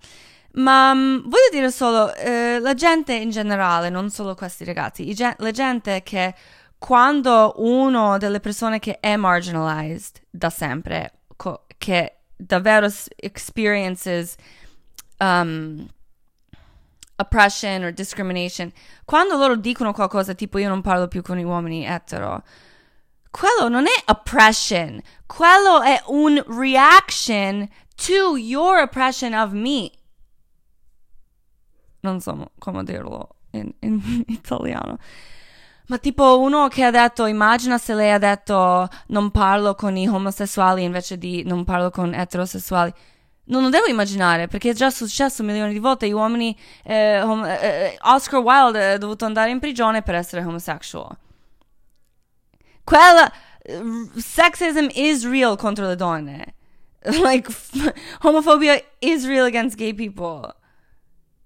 Ma 0.53 0.91
um, 0.91 1.23
voglio 1.23 1.49
dire 1.53 1.71
solo, 1.71 2.13
eh, 2.15 2.59
la 2.59 2.75
gente 2.75 3.15
in 3.15 3.31
generale, 3.31 3.89
non 3.89 4.11
solo 4.11 4.35
questi 4.35 4.65
ragazzi, 4.65 5.13
gen- 5.15 5.35
la 5.39 5.51
gente 5.53 6.03
che 6.03 6.35
quando 6.77 7.55
uno 7.59 8.19
delle 8.19 8.41
persone 8.41 8.79
che 8.79 8.99
è 8.99 9.15
marginalized 9.17 10.23
da 10.29 10.51
sempre, 10.51 11.21
co- 11.37 11.67
che 11.79 12.17
davvero 12.37 12.89
experiences 13.17 14.35
um, 15.19 15.87
oppression 17.17 17.85
or 17.85 17.93
discrimination, 17.93 18.73
quando 19.05 19.37
loro 19.37 19.55
dicono 19.55 19.93
qualcosa 19.93 20.35
tipo 20.35 20.59
io 20.59 20.69
non 20.69 20.81
parlo 20.81 21.07
più 21.07 21.23
con 21.23 21.37
gli 21.37 21.45
uomini 21.45 21.87
etero, 21.87 22.43
quello 23.31 23.69
non 23.69 23.87
è 23.87 24.03
oppression, 24.07 25.01
quello 25.27 25.83
è 25.83 26.03
un 26.07 26.43
reaction 26.49 27.69
to 27.95 28.37
your 28.37 28.79
oppression 28.79 29.35
of 29.35 29.53
me 29.53 29.93
non 32.01 32.21
so 32.21 32.51
come 32.59 32.85
dirlo 32.85 33.37
in, 33.53 33.73
in 33.81 34.25
italiano. 34.29 34.99
Ma 35.87 35.99
tipo 35.99 36.39
uno 36.41 36.69
che 36.69 36.85
ha 36.85 36.91
detto, 36.91 37.27
immagina 37.27 37.77
se 37.77 37.95
lei 37.95 38.13
ha 38.13 38.19
detto 38.19 38.89
non 39.09 39.31
parlo 39.33 39.75
con 39.75 39.97
i 39.97 40.07
omosessuali 40.07 40.85
invece 40.85 41.19
di 41.19 41.43
non 41.45 41.65
parlo 41.65 41.91
con 41.91 42.15
eterosessuali. 42.15 42.93
Non 43.47 43.63
lo 43.63 43.71
devo 43.71 43.87
immaginare 43.87 44.47
perché 44.47 44.71
è 44.71 44.75
già 44.75 44.89
successo 44.91 45.43
milioni 45.43 45.73
di 45.73 45.81
volte. 45.81 46.07
Gli 46.07 46.13
uomini, 46.13 46.57
eh, 46.85 47.21
hom- 47.21 47.45
eh, 47.45 47.95
eh 47.95 47.99
Oscar 48.03 48.39
Wilde 48.41 48.95
è 48.95 48.99
dovuto 48.99 49.25
andare 49.25 49.51
in 49.51 49.59
prigione 49.59 50.03
per 50.03 50.15
essere 50.15 50.45
homosexual. 50.45 51.17
Quella, 52.85 53.33
sexism 54.17 54.87
is 54.95 55.29
real 55.29 55.57
contro 55.57 55.87
le 55.87 55.97
donne. 55.97 56.55
Like, 57.25 57.51
homophobia 58.23 58.81
is 59.01 59.27
real 59.27 59.47
against 59.47 59.77
gay 59.77 59.93
people 59.95 60.55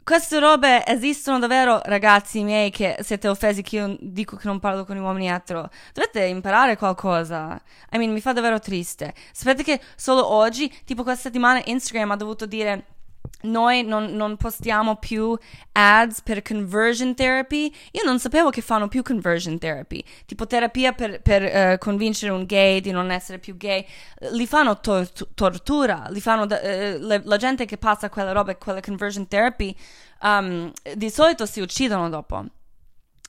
queste 0.05 0.39
robe 0.39 0.87
esistono 0.87 1.39
davvero, 1.39 1.81
ragazzi 1.85 2.43
miei, 2.45 2.71
che 2.71 2.99
siete 3.01 3.27
offesi 3.27 3.63
che 3.63 3.77
io 3.77 3.97
dico 3.99 4.37
che 4.37 4.47
non 4.47 4.61
parlo 4.61 4.85
con 4.85 4.97
gli 4.97 5.01
uomini 5.01 5.29
etero. 5.29 5.71
Dovete 5.95 6.25
imparare 6.25 6.77
qualcosa. 6.77 7.61
I 7.91 7.97
mean, 7.97 8.13
mi 8.13 8.21
fa 8.21 8.35
davvero 8.35 8.59
triste. 8.59 9.15
Sapete 9.33 9.63
che 9.63 9.81
solo 9.97 10.27
oggi, 10.27 10.71
tipo 10.85 11.03
questa 11.03 11.23
settimana, 11.23 11.63
Instagram 11.65 12.11
ha 12.11 12.17
dovuto 12.17 12.45
dire 12.45 12.94
noi 13.45 13.83
non, 13.83 14.15
non, 14.15 14.37
postiamo 14.37 14.97
più 14.97 15.37
ads 15.73 16.23
per 16.23 16.43
conversion 16.43 17.15
therapy. 17.15 17.73
Io 17.93 18.03
non 18.05 18.19
sapevo 18.19 18.51
che 18.51 18.61
fanno 18.61 18.89
più 18.89 19.03
conversion 19.03 19.59
therapy, 19.59 20.03
tipo 20.27 20.47
terapia 20.47 20.93
per, 20.93 21.21
per 21.21 21.43
uh, 21.75 21.79
convincere 21.79 22.33
un 22.33 22.45
gay 22.45 22.81
di 22.81 22.91
non 22.91 23.11
essere 23.11 23.39
più 23.39 23.57
gay. 23.57 23.85
Li 24.33 24.47
fanno 24.47 24.81
tor- 24.81 25.11
tortura, 25.35 26.07
li 26.09 26.21
fanno 26.21 26.47
da, 26.47 26.57
uh, 26.57 26.99
le, 26.99 27.23
la 27.25 27.37
gente 27.37 27.65
che 27.67 27.79
passa 27.79 28.09
quella 28.09 28.33
roba, 28.33 28.57
quella 28.57 28.81
conversion 28.81 29.29
therapy, 29.29 29.75
um, 30.23 30.73
di 30.95 31.11
solito 31.11 31.47
si 31.47 31.61
uccidono 31.61 32.09
dopo. 32.09 32.45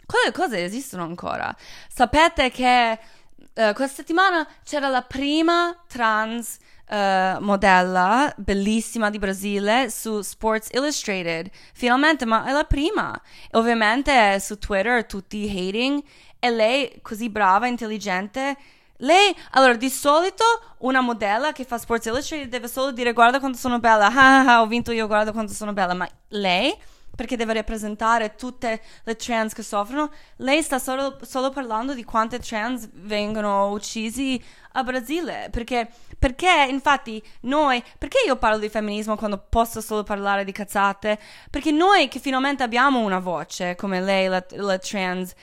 Quelle 0.05 0.31
cose 0.31 0.63
esistono 0.63 1.03
ancora. 1.03 1.53
Sapete 1.89 2.51
che 2.51 2.99
uh, 3.39 3.73
questa 3.73 3.95
settimana 3.95 4.47
c'era 4.63 4.87
la 4.87 5.01
prima 5.01 5.75
trans 5.87 6.59
uh, 6.89 7.41
modella 7.41 8.33
bellissima 8.37 9.09
di 9.09 9.19
Brasile 9.19 9.89
su 9.89 10.21
Sports 10.21 10.69
Illustrated. 10.71 11.49
Finalmente, 11.73 12.25
ma 12.25 12.45
è 12.45 12.51
la 12.51 12.63
prima. 12.63 13.19
Ovviamente 13.51 14.39
su 14.39 14.57
Twitter 14.57 15.05
tutti 15.05 15.49
hating. 15.49 16.01
E 16.39 16.49
lei, 16.51 16.99
così 17.01 17.29
brava, 17.29 17.67
intelligente. 17.67 18.55
Lei, 18.99 19.35
allora, 19.51 19.75
di 19.75 19.89
solito 19.89 20.43
una 20.79 21.01
modella 21.01 21.51
che 21.51 21.65
fa 21.65 21.77
Sports 21.77 22.05
Illustrated 22.05 22.47
deve 22.47 22.67
solo 22.67 22.91
dire 22.91 23.11
guarda 23.13 23.39
quanto 23.39 23.57
sono 23.57 23.79
bella, 23.79 24.07
ah 24.13 24.61
ho 24.61 24.67
vinto 24.67 24.91
io, 24.91 25.07
guarda 25.07 25.31
quanto 25.31 25.53
sono 25.53 25.73
bella, 25.73 25.93
ma 25.93 26.07
lei 26.29 26.73
perché 27.15 27.37
deve 27.37 27.53
rappresentare 27.53 28.35
tutte 28.35 28.81
le 29.03 29.15
trans 29.15 29.53
che 29.53 29.63
soffrono, 29.63 30.11
lei 30.37 30.61
sta 30.61 30.79
solo, 30.79 31.17
solo 31.21 31.49
parlando 31.49 31.93
di 31.93 32.03
quante 32.03 32.39
trans 32.39 32.89
vengono 32.93 33.69
uccisi 33.69 34.41
a 34.73 34.83
Brasile. 34.83 35.47
Perché, 35.51 35.89
perché, 36.19 36.67
infatti, 36.69 37.23
noi, 37.41 37.83
perché 37.97 38.17
io 38.25 38.35
parlo 38.35 38.59
di 38.59 38.69
femminismo 38.69 39.15
quando 39.15 39.43
posso 39.49 39.81
solo 39.81 40.03
parlare 40.03 40.43
di 40.43 40.51
cazzate? 40.51 41.19
Perché 41.49 41.71
noi 41.71 42.07
che 42.07 42.19
finalmente 42.19 42.63
abbiamo 42.63 42.99
una 42.99 43.19
voce, 43.19 43.75
come 43.75 44.01
lei, 44.01 44.27
la, 44.27 44.43
la 44.49 44.77
trans 44.77 45.33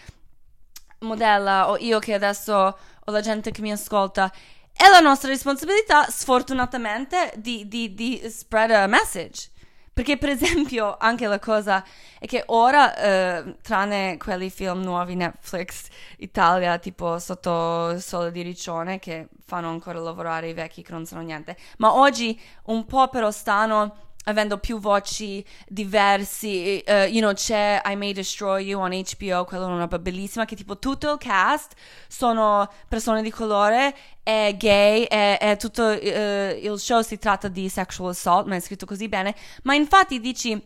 modella, 1.00 1.71
o 1.71 1.76
io 1.79 1.99
che 1.99 2.14
adesso 2.14 2.55
ho 2.55 3.11
la 3.11 3.21
gente 3.21 3.50
che 3.50 3.62
mi 3.62 3.73
ascolta, 3.73 4.33
è 4.75 4.88
la 4.88 5.00
nostra 5.00 5.29
responsabilità, 5.29 6.09
sfortunatamente, 6.09 7.33
di, 7.37 7.69
di, 7.69 7.95
di 7.95 8.23
spread 8.29 8.71
a 8.71 8.87
message. 8.87 9.50
Perché, 9.94 10.16
per 10.16 10.30
esempio, 10.30 10.96
anche 10.99 11.26
la 11.26 11.38
cosa 11.38 11.84
è 12.18 12.26
che 12.26 12.44
ora, 12.46 12.96
eh, 12.96 13.56
tranne 13.61 14.16
quelli 14.16 14.49
film 14.49 14.80
nuovi 14.80 15.14
Netflix 15.16 15.88
Italia, 16.18 16.78
tipo 16.78 17.18
sotto 17.18 17.90
il 17.90 18.00
sole 18.00 18.30
di 18.30 18.40
Riccione, 18.40 18.99
che 18.99 19.28
fanno 19.44 19.68
ancora 19.68 19.99
lavorare 20.00 20.49
i 20.49 20.54
vecchi 20.54 20.82
che 20.82 20.92
non 20.92 21.04
sanno 21.04 21.22
niente, 21.22 21.56
ma 21.78 21.94
oggi 21.94 22.40
un 22.64 22.87
po' 22.87 23.08
però 23.08 23.30
stanno 23.30 24.12
avendo 24.25 24.59
più 24.59 24.79
voci 24.79 25.45
diversi, 25.67 26.83
uh, 26.87 26.93
you 27.09 27.21
know, 27.21 27.33
c'è 27.33 27.81
I 27.85 27.97
May 27.97 28.12
Destroy 28.12 28.64
You 28.64 28.81
on 28.81 28.91
HBO, 28.91 29.45
quella 29.45 29.64
è 29.64 29.69
una 29.69 29.79
roba 29.79 29.99
bellissima, 29.99 30.45
che 30.45 30.57
tipo 30.57 30.79
tutto 30.79 31.12
il 31.12 31.19
cast 31.19 31.73
sono 32.09 32.71
persone 32.88 33.23
di 33.23 33.31
colore, 33.31 33.95
è 34.23 34.55
gay, 34.57 35.05
è, 35.05 35.38
è 35.38 35.57
tutto 35.57 35.85
uh, 35.85 35.97
il 35.97 36.75
show 36.79 37.02
si 37.02 37.19
tratta 37.19 37.49
di 37.49 37.69
sexual 37.69 38.11
assault, 38.11 38.47
ma 38.47 38.57
è 38.57 38.61
scritto 38.61 38.87
così 38.87 39.09
bene, 39.09 39.35
ma 39.62 39.75
infatti 39.75 40.21
dici, 40.21 40.61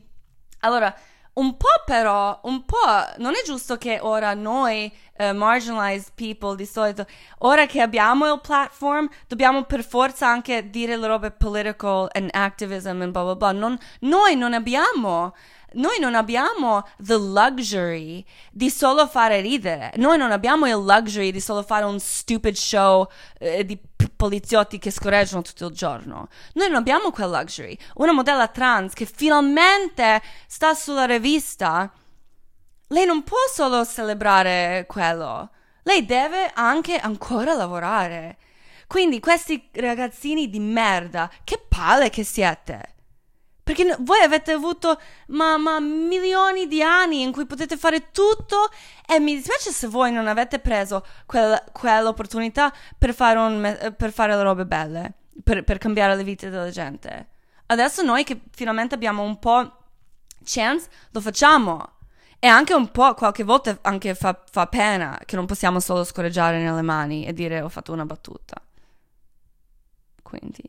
allora, 0.61 0.95
un 1.37 1.57
po' 1.57 1.83
però, 1.85 2.39
un 2.45 2.65
po' 2.65 2.77
non 3.19 3.35
è 3.35 3.43
giusto 3.45 3.77
che 3.77 3.99
ora 4.01 4.33
noi 4.35 4.91
uh, 5.19 5.35
marginalized 5.35 6.13
people 6.15 6.57
di 6.57 6.65
solito, 6.65 7.07
ora 7.39 7.67
che 7.67 7.81
abbiamo 7.81 8.33
il 8.33 8.41
platform, 8.41 9.09
dobbiamo 9.27 9.65
per 9.65 9.85
forza 9.85 10.27
anche 10.29 10.71
dire 10.71 10.97
le 10.97 11.07
robe 11.07 11.31
political 11.31 12.09
and 12.13 12.31
activism 12.33 13.03
and 13.03 13.11
blah 13.11 13.23
blah 13.23 13.37
blah. 13.37 13.53
Non, 13.53 13.79
noi 14.01 14.35
non 14.35 14.55
abbiamo 14.55 15.35
noi 15.73 15.99
non 15.99 16.15
abbiamo 16.15 16.87
the 17.03 17.17
luxury 17.17 18.25
di 18.51 18.71
solo 18.71 19.07
fare 19.07 19.41
ridere. 19.41 19.93
Noi 19.97 20.17
non 20.17 20.31
abbiamo 20.31 20.67
il 20.67 20.77
luxury 20.77 21.31
di 21.31 21.41
solo 21.41 21.63
fare 21.63 21.85
un 21.85 21.99
stupid 21.99 22.55
show 22.55 23.09
eh, 23.39 23.65
di 23.65 23.79
poliziotti 24.17 24.79
che 24.79 24.91
scorreggiano 24.91 25.43
tutto 25.43 25.67
il 25.67 25.75
giorno. 25.75 26.29
Noi 26.55 26.69
non 26.69 26.77
abbiamo 26.77 27.11
quel 27.11 27.31
luxury. 27.31 27.77
Una 27.97 28.13
modella 28.13 28.49
trans 28.49 28.95
che 28.95 29.07
finalmente 29.07 30.23
sta 30.47 30.75
sulla 30.75 31.05
rivista, 31.05 31.93
lei 32.89 33.05
non 33.05 33.23
può 33.23 33.39
solo 33.53 33.85
celebrare 33.85 34.85
quello. 34.89 35.51
Lei 35.83 36.05
deve 36.07 36.51
anche 36.55 36.97
ancora 36.97 37.55
lavorare. 37.55 38.39
Quindi 38.87 39.21
questi 39.21 39.69
ragazzini 39.75 40.49
di 40.49 40.61
merda, 40.61 41.31
che 41.45 41.61
palle 41.69 42.09
che 42.09 42.25
siete! 42.25 42.95
Perché 43.67 43.97
voi 43.99 44.21
avete 44.21 44.53
avuto 44.53 44.97
ma, 45.31 45.57
ma, 45.57 45.81
milioni 45.81 46.69
di 46.69 46.83
anni 46.83 47.23
in 47.23 47.33
cui 47.33 47.47
potete 47.47 47.77
fare 47.77 48.13
tutto 48.13 48.71
e 49.05 49.19
mi 49.19 49.35
dispiace 49.35 49.73
se 49.73 49.89
voi 49.89 50.13
non 50.13 50.29
avete 50.29 50.61
preso 50.61 51.05
quel, 51.27 51.61
quell'opportunità 51.73 52.73
per 52.97 53.13
fare, 53.13 53.41
un, 53.41 53.95
per 53.97 54.13
fare, 54.13 54.37
le 54.37 54.43
robe 54.45 54.67
belle, 54.67 55.15
per, 55.43 55.65
per, 55.65 55.79
cambiare 55.79 56.15
le 56.15 56.23
vite 56.23 56.49
della 56.49 56.71
gente. 56.71 57.31
Adesso 57.67 58.05
noi 58.05 58.23
che 58.23 58.43
finalmente 58.53 58.95
abbiamo 58.95 59.25
un 59.25 59.37
po' 59.41 59.79
chance, 60.45 60.89
lo 61.11 61.21
facciamo. 61.21 61.95
E 62.39 62.47
anche 62.47 62.73
un 62.73 62.93
po', 62.93 63.15
qualche 63.15 63.43
volta 63.43 63.77
anche 63.83 64.15
fa, 64.15 64.45
fa 64.49 64.69
pena 64.69 65.19
che 65.25 65.35
non 65.35 65.47
possiamo 65.47 65.81
solo 65.81 66.05
scorreggiare 66.05 66.63
nelle 66.63 66.83
mani 66.83 67.27
e 67.27 67.33
dire 67.33 67.63
ho 67.63 67.69
fatto 67.69 67.93
una 67.93 68.07
battuta. 68.07 68.63
Quindi... 70.23 70.63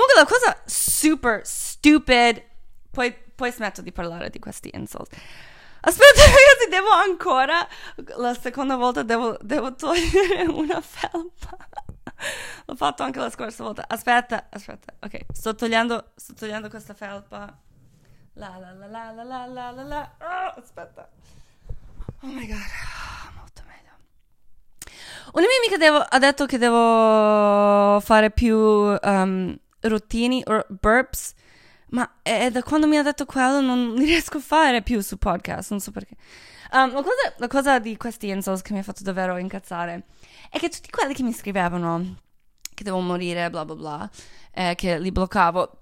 Comunque 0.00 0.14
la 0.16 0.24
cosa 0.24 0.62
super 0.64 1.42
stupid. 1.44 2.42
Poi, 2.90 3.14
poi 3.34 3.52
smetto 3.52 3.82
di 3.82 3.92
parlare 3.92 4.30
di 4.30 4.38
questi 4.38 4.70
insults. 4.72 5.14
Aspetta, 5.80 6.20
ragazzi, 6.24 6.70
devo 6.70 6.88
ancora. 6.88 7.68
La 8.16 8.32
seconda 8.32 8.76
volta 8.76 9.02
devo, 9.02 9.36
devo 9.42 9.74
togliere 9.74 10.44
una 10.48 10.80
felpa. 10.80 11.56
L'ho 12.64 12.76
fatto 12.76 13.02
anche 13.02 13.18
la 13.18 13.28
scorsa 13.28 13.62
volta. 13.62 13.84
Aspetta, 13.86 14.46
aspetta. 14.50 14.94
Ok, 15.00 15.26
sto 15.32 15.54
togliendo, 15.54 16.12
sto 16.14 16.32
togliendo 16.32 16.70
questa 16.70 16.94
felpa. 16.94 17.54
La 18.34 18.56
la 18.56 18.72
la 18.72 18.86
la 18.86 19.10
la 19.12 19.22
la 19.22 19.46
la 19.46 19.70
la 19.70 19.82
la. 19.82 20.14
Oh, 20.18 20.60
aspetta. 20.60 21.08
Oh 22.22 22.26
my 22.26 22.46
god. 22.46 22.58
Molto 23.36 23.62
meglio. 23.66 23.92
Una 25.32 25.46
mia 25.46 25.58
amica 25.58 25.76
devo, 25.76 25.98
ha 25.98 26.18
detto 26.18 26.46
che 26.46 26.56
devo 26.56 28.00
fare 28.00 28.30
più. 28.30 28.56
Um, 28.56 29.58
routini 29.80 30.42
o 30.46 30.64
burps, 30.68 31.32
ma 31.90 32.18
è 32.22 32.50
da 32.50 32.62
quando 32.62 32.86
mi 32.86 32.96
ha 32.96 33.02
detto 33.02 33.24
quello 33.24 33.60
non 33.60 33.96
riesco 33.96 34.38
a 34.38 34.40
fare 34.40 34.82
più 34.82 35.00
su 35.00 35.16
podcast, 35.16 35.70
non 35.70 35.80
so 35.80 35.90
perché. 35.90 36.16
Um, 36.72 36.92
la, 36.92 37.02
cosa, 37.02 37.34
la, 37.38 37.46
cosa, 37.48 37.78
di 37.80 37.96
questi 37.96 38.28
insults 38.28 38.62
che 38.62 38.72
mi 38.72 38.78
ha 38.78 38.84
fatto 38.84 39.02
davvero 39.02 39.36
incazzare 39.38 40.04
è 40.50 40.58
che 40.58 40.68
tutti 40.68 40.88
quelli 40.88 41.14
che 41.14 41.24
mi 41.24 41.32
scrivevano 41.32 42.16
che 42.80 42.84
devo 42.84 43.00
morire, 43.00 43.50
bla 43.50 43.64
bla 43.64 43.74
bla, 43.74 44.10
eh, 44.52 44.74
che 44.74 44.98
li 44.98 45.12
bloccavo, 45.12 45.80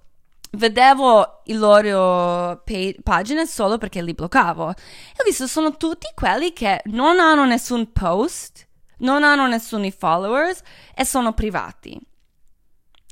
vedevo 0.53 1.43
i 1.45 1.53
loro 1.53 2.63
pa- 2.65 2.95
pagine 3.03 3.47
solo 3.47 3.79
perché 3.79 4.03
li 4.03 4.15
bloccavo. 4.15 4.71
E 4.71 4.75
ho 5.21 5.25
visto, 5.25 5.47
sono 5.47 5.77
tutti 5.77 6.09
quelli 6.15 6.53
che 6.53 6.81
non 6.87 7.21
hanno 7.21 7.45
nessun 7.45 7.93
post, 7.93 8.67
non 8.99 9.23
hanno 9.23 9.47
nessuno 9.47 9.89
followers 9.91 10.61
e 10.95 11.05
sono 11.05 11.33
privati. 11.35 11.99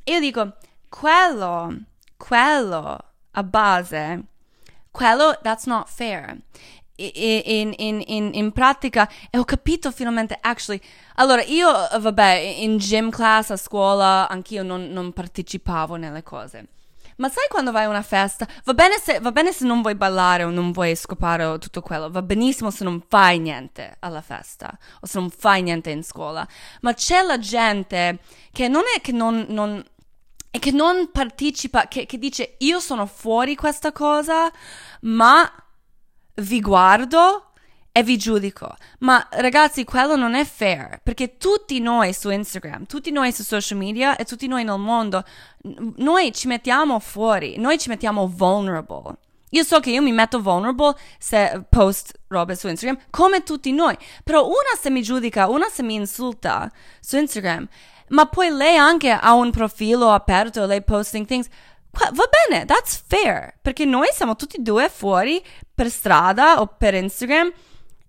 E 0.02 0.12
io 0.12 0.20
dico, 0.20 0.56
quello, 0.88 1.74
quello 2.16 3.04
a 3.32 3.42
base, 3.42 4.24
quello, 4.90 5.38
that's 5.42 5.66
not 5.66 5.88
fair. 5.88 6.38
In, 6.98 7.74
in, 7.76 8.02
in, 8.06 8.30
in, 8.32 8.52
pratica 8.52 9.06
e 9.28 9.36
ho 9.36 9.44
capito 9.44 9.90
finalmente 9.92 10.34
actually 10.40 10.80
allora 11.16 11.42
io 11.42 11.70
vabbè 11.70 12.54
in 12.56 12.78
gym 12.78 13.10
class 13.10 13.50
a 13.50 13.58
scuola 13.58 14.26
anch'io 14.30 14.62
non, 14.62 14.88
non 14.88 15.12
partecipavo 15.12 15.96
nelle 15.96 16.22
cose. 16.22 16.68
Ma 17.16 17.30
sai 17.30 17.46
quando 17.48 17.72
vai 17.72 17.84
a 17.84 17.88
una 17.88 18.02
festa? 18.02 18.46
Va 18.64 18.74
bene, 18.74 18.98
se, 18.98 19.20
va 19.20 19.32
bene 19.32 19.50
se 19.52 19.64
non 19.64 19.80
vuoi 19.80 19.94
ballare 19.94 20.44
o 20.44 20.50
non 20.50 20.70
vuoi 20.70 20.94
scopare 20.94 21.44
o 21.44 21.58
tutto 21.58 21.80
quello 21.80 22.10
va 22.10 22.20
benissimo 22.20 22.70
se 22.70 22.84
non 22.84 23.02
fai 23.08 23.38
niente 23.38 23.96
alla 24.00 24.20
festa 24.20 24.76
o 25.00 25.06
se 25.06 25.18
non 25.18 25.30
fai 25.30 25.62
niente 25.62 25.90
in 25.90 26.02
scuola. 26.02 26.46
Ma 26.82 26.92
c'è 26.92 27.22
la 27.22 27.38
gente 27.38 28.18
che 28.52 28.68
non 28.68 28.82
è 28.94 29.00
che 29.00 29.12
non, 29.12 29.46
non 29.48 29.82
e 30.56 30.58
che 30.58 30.70
non 30.70 31.10
partecipa, 31.12 31.86
che, 31.86 32.06
che 32.06 32.18
dice 32.18 32.54
io 32.60 32.80
sono 32.80 33.04
fuori 33.04 33.54
questa 33.54 33.92
cosa, 33.92 34.50
ma 35.02 35.52
vi 36.36 36.60
guardo 36.60 37.50
e 37.92 38.02
vi 38.02 38.16
giudico. 38.16 38.74
Ma 39.00 39.26
ragazzi, 39.32 39.84
quello 39.84 40.16
non 40.16 40.34
è 40.34 40.46
fair, 40.46 41.00
perché 41.02 41.36
tutti 41.36 41.78
noi 41.78 42.14
su 42.14 42.30
Instagram, 42.30 42.86
tutti 42.86 43.10
noi 43.10 43.32
su 43.32 43.42
social 43.42 43.76
media 43.76 44.16
e 44.16 44.24
tutti 44.24 44.46
noi 44.46 44.64
nel 44.64 44.78
mondo, 44.78 45.24
noi 45.96 46.32
ci 46.32 46.46
mettiamo 46.46 47.00
fuori, 47.00 47.58
noi 47.58 47.78
ci 47.78 47.90
mettiamo 47.90 48.26
vulnerable. 48.26 49.18
Io 49.50 49.62
so 49.62 49.78
che 49.78 49.90
io 49.90 50.00
mi 50.00 50.12
metto 50.12 50.40
vulnerable 50.40 50.94
se 51.18 51.66
post 51.68 52.18
robe 52.28 52.56
su 52.56 52.66
Instagram, 52.66 52.98
come 53.10 53.42
tutti 53.42 53.72
noi, 53.72 53.96
però 54.24 54.46
una 54.46 54.80
se 54.80 54.88
mi 54.88 55.02
giudica, 55.02 55.48
una 55.48 55.68
se 55.68 55.82
mi 55.82 55.96
insulta 55.96 56.72
su 57.00 57.18
Instagram, 57.18 57.68
ma 58.08 58.26
poi 58.26 58.50
lei 58.50 58.76
anche 58.76 59.10
ha 59.10 59.32
un 59.34 59.50
profilo 59.50 60.10
aperto, 60.10 60.66
lei 60.66 60.82
posting 60.82 61.26
things. 61.26 61.48
Va 61.92 62.28
bene, 62.48 62.66
that's 62.66 63.02
fair, 63.06 63.54
perché 63.62 63.86
noi 63.86 64.08
siamo 64.12 64.36
tutti 64.36 64.56
e 64.56 64.62
due 64.62 64.90
fuori 64.90 65.42
per 65.74 65.90
strada 65.90 66.60
o 66.60 66.66
per 66.66 66.92
Instagram 66.92 67.50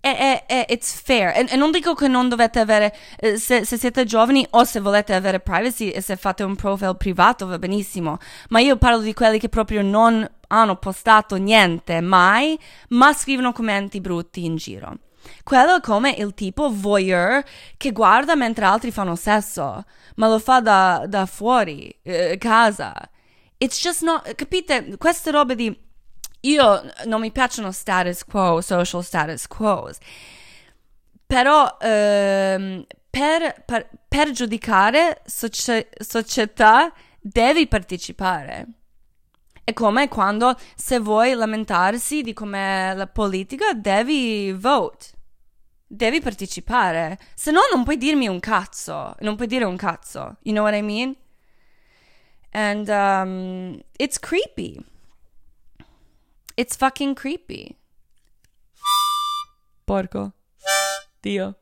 e, 0.00 0.10
e, 0.10 0.44
e 0.46 0.66
it's 0.68 1.00
fair. 1.00 1.36
E, 1.36 1.46
e, 1.48 1.56
non 1.56 1.70
dico 1.70 1.94
che 1.94 2.08
non 2.08 2.28
dovete 2.28 2.60
avere, 2.60 2.94
eh, 3.18 3.38
se, 3.38 3.64
se, 3.64 3.78
siete 3.78 4.04
giovani 4.04 4.46
o 4.50 4.64
se 4.64 4.80
volete 4.80 5.14
avere 5.14 5.40
privacy 5.40 5.88
e 5.88 6.00
se 6.00 6.16
fate 6.16 6.42
un 6.42 6.54
profile 6.54 6.94
privato 6.96 7.46
va 7.46 7.58
benissimo, 7.58 8.18
ma 8.50 8.60
io 8.60 8.76
parlo 8.76 9.00
di 9.00 9.14
quelli 9.14 9.38
che 9.38 9.48
proprio 9.48 9.82
non 9.82 10.28
hanno 10.48 10.76
postato 10.76 11.36
niente 11.36 12.00
mai, 12.00 12.58
ma 12.90 13.12
scrivono 13.12 13.52
commenti 13.52 14.00
brutti 14.00 14.44
in 14.44 14.56
giro. 14.56 14.96
Quello 15.42 15.76
è 15.76 15.80
come 15.80 16.10
il 16.10 16.34
tipo 16.34 16.70
voyeur 16.70 17.44
che 17.76 17.92
guarda 17.92 18.34
mentre 18.34 18.64
altri 18.64 18.90
fanno 18.90 19.16
sesso, 19.16 19.84
ma 20.16 20.28
lo 20.28 20.38
fa 20.38 20.60
da, 20.60 21.04
da 21.06 21.26
fuori, 21.26 21.94
eh, 22.02 22.36
casa. 22.38 22.94
It's 23.56 23.80
just 23.80 24.02
not, 24.02 24.34
capite? 24.34 24.96
Queste 24.98 25.30
robe 25.30 25.54
di... 25.54 25.86
Io 26.42 26.82
non 27.06 27.20
mi 27.20 27.32
piacciono 27.32 27.72
status 27.72 28.24
quo, 28.24 28.60
social 28.60 29.02
status 29.02 29.48
quo, 29.48 29.90
però 31.26 31.76
ehm, 31.80 32.86
per, 33.10 33.64
per, 33.66 33.88
per, 34.06 34.30
giudicare 34.30 35.22
socie, 35.26 35.90
società 35.98 36.92
devi 37.20 37.66
partecipare. 37.66 38.66
È 39.64 39.72
come 39.74 40.08
quando 40.08 40.56
se 40.74 40.98
vuoi 40.98 41.34
lamentarsi 41.34 42.22
di 42.22 42.32
com'è 42.32 42.94
la 42.94 43.06
politica, 43.06 43.74
devi 43.74 44.52
vote. 44.52 45.06
Devi 45.90 46.20
partecipare. 46.20 47.18
Se 47.34 47.50
no 47.50 47.60
non 47.72 47.82
puoi 47.82 47.96
dirmi 47.96 48.28
un 48.28 48.40
cazzo. 48.40 49.14
Non 49.20 49.36
puoi 49.36 49.48
dire 49.48 49.64
un 49.64 49.76
cazzo. 49.76 50.36
You 50.42 50.54
know 50.54 50.62
what 50.62 50.74
I 50.74 50.82
mean? 50.82 51.16
And 52.52 52.88
um, 52.88 53.80
it's 53.98 54.18
creepy. 54.18 54.84
It's 56.56 56.76
fucking 56.76 57.14
creepy. 57.14 57.74
Porco. 59.86 60.32
Dio. 61.20 61.56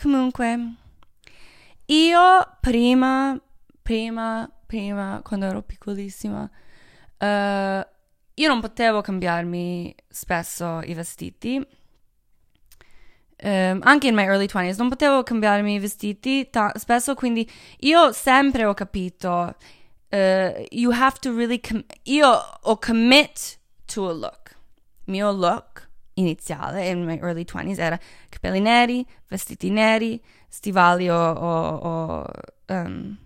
Comunque, 0.00 0.74
io 1.86 2.56
prima, 2.60 3.40
prima, 3.82 4.50
prima, 4.66 5.20
quando 5.22 5.46
ero 5.46 5.62
piccolissima, 5.62 6.50
uh, 7.24 7.86
io 8.34 8.48
non 8.48 8.60
potevo 8.60 9.00
cambiarmi 9.00 9.94
spesso 10.08 10.80
i 10.84 10.94
vestiti. 10.94 11.66
Um, 13.36 13.80
anche 13.82 14.06
in 14.06 14.14
my 14.14 14.24
early 14.24 14.46
20s 14.46 14.76
non 14.78 14.88
potevo 14.88 15.22
cambiarmi 15.22 15.74
i 15.74 15.78
vestiti 15.78 16.48
ta- 16.50 16.72
spesso, 16.76 17.14
quindi 17.14 17.50
io 17.80 18.12
sempre 18.12 18.64
ho 18.64 18.74
capito, 18.74 19.54
uh, 20.10 20.64
you 20.70 20.92
have 20.92 21.18
to 21.20 21.34
really, 21.34 21.60
com- 21.60 21.84
io 22.04 22.28
ho 22.62 22.78
commit 22.78 23.58
to 23.86 24.08
a 24.08 24.12
look. 24.12 24.56
Mio 25.06 25.30
look 25.30 25.88
iniziale, 26.14 26.88
in 26.88 27.04
my 27.04 27.18
early 27.20 27.44
20s, 27.44 27.78
era 27.78 27.98
capelli 28.30 28.60
neri, 28.60 29.06
vestiti 29.28 29.68
neri, 29.68 30.22
stivali 30.48 31.10
o, 31.10 31.16
o, 31.16 31.76
o 31.76 32.26
um, 32.68 33.18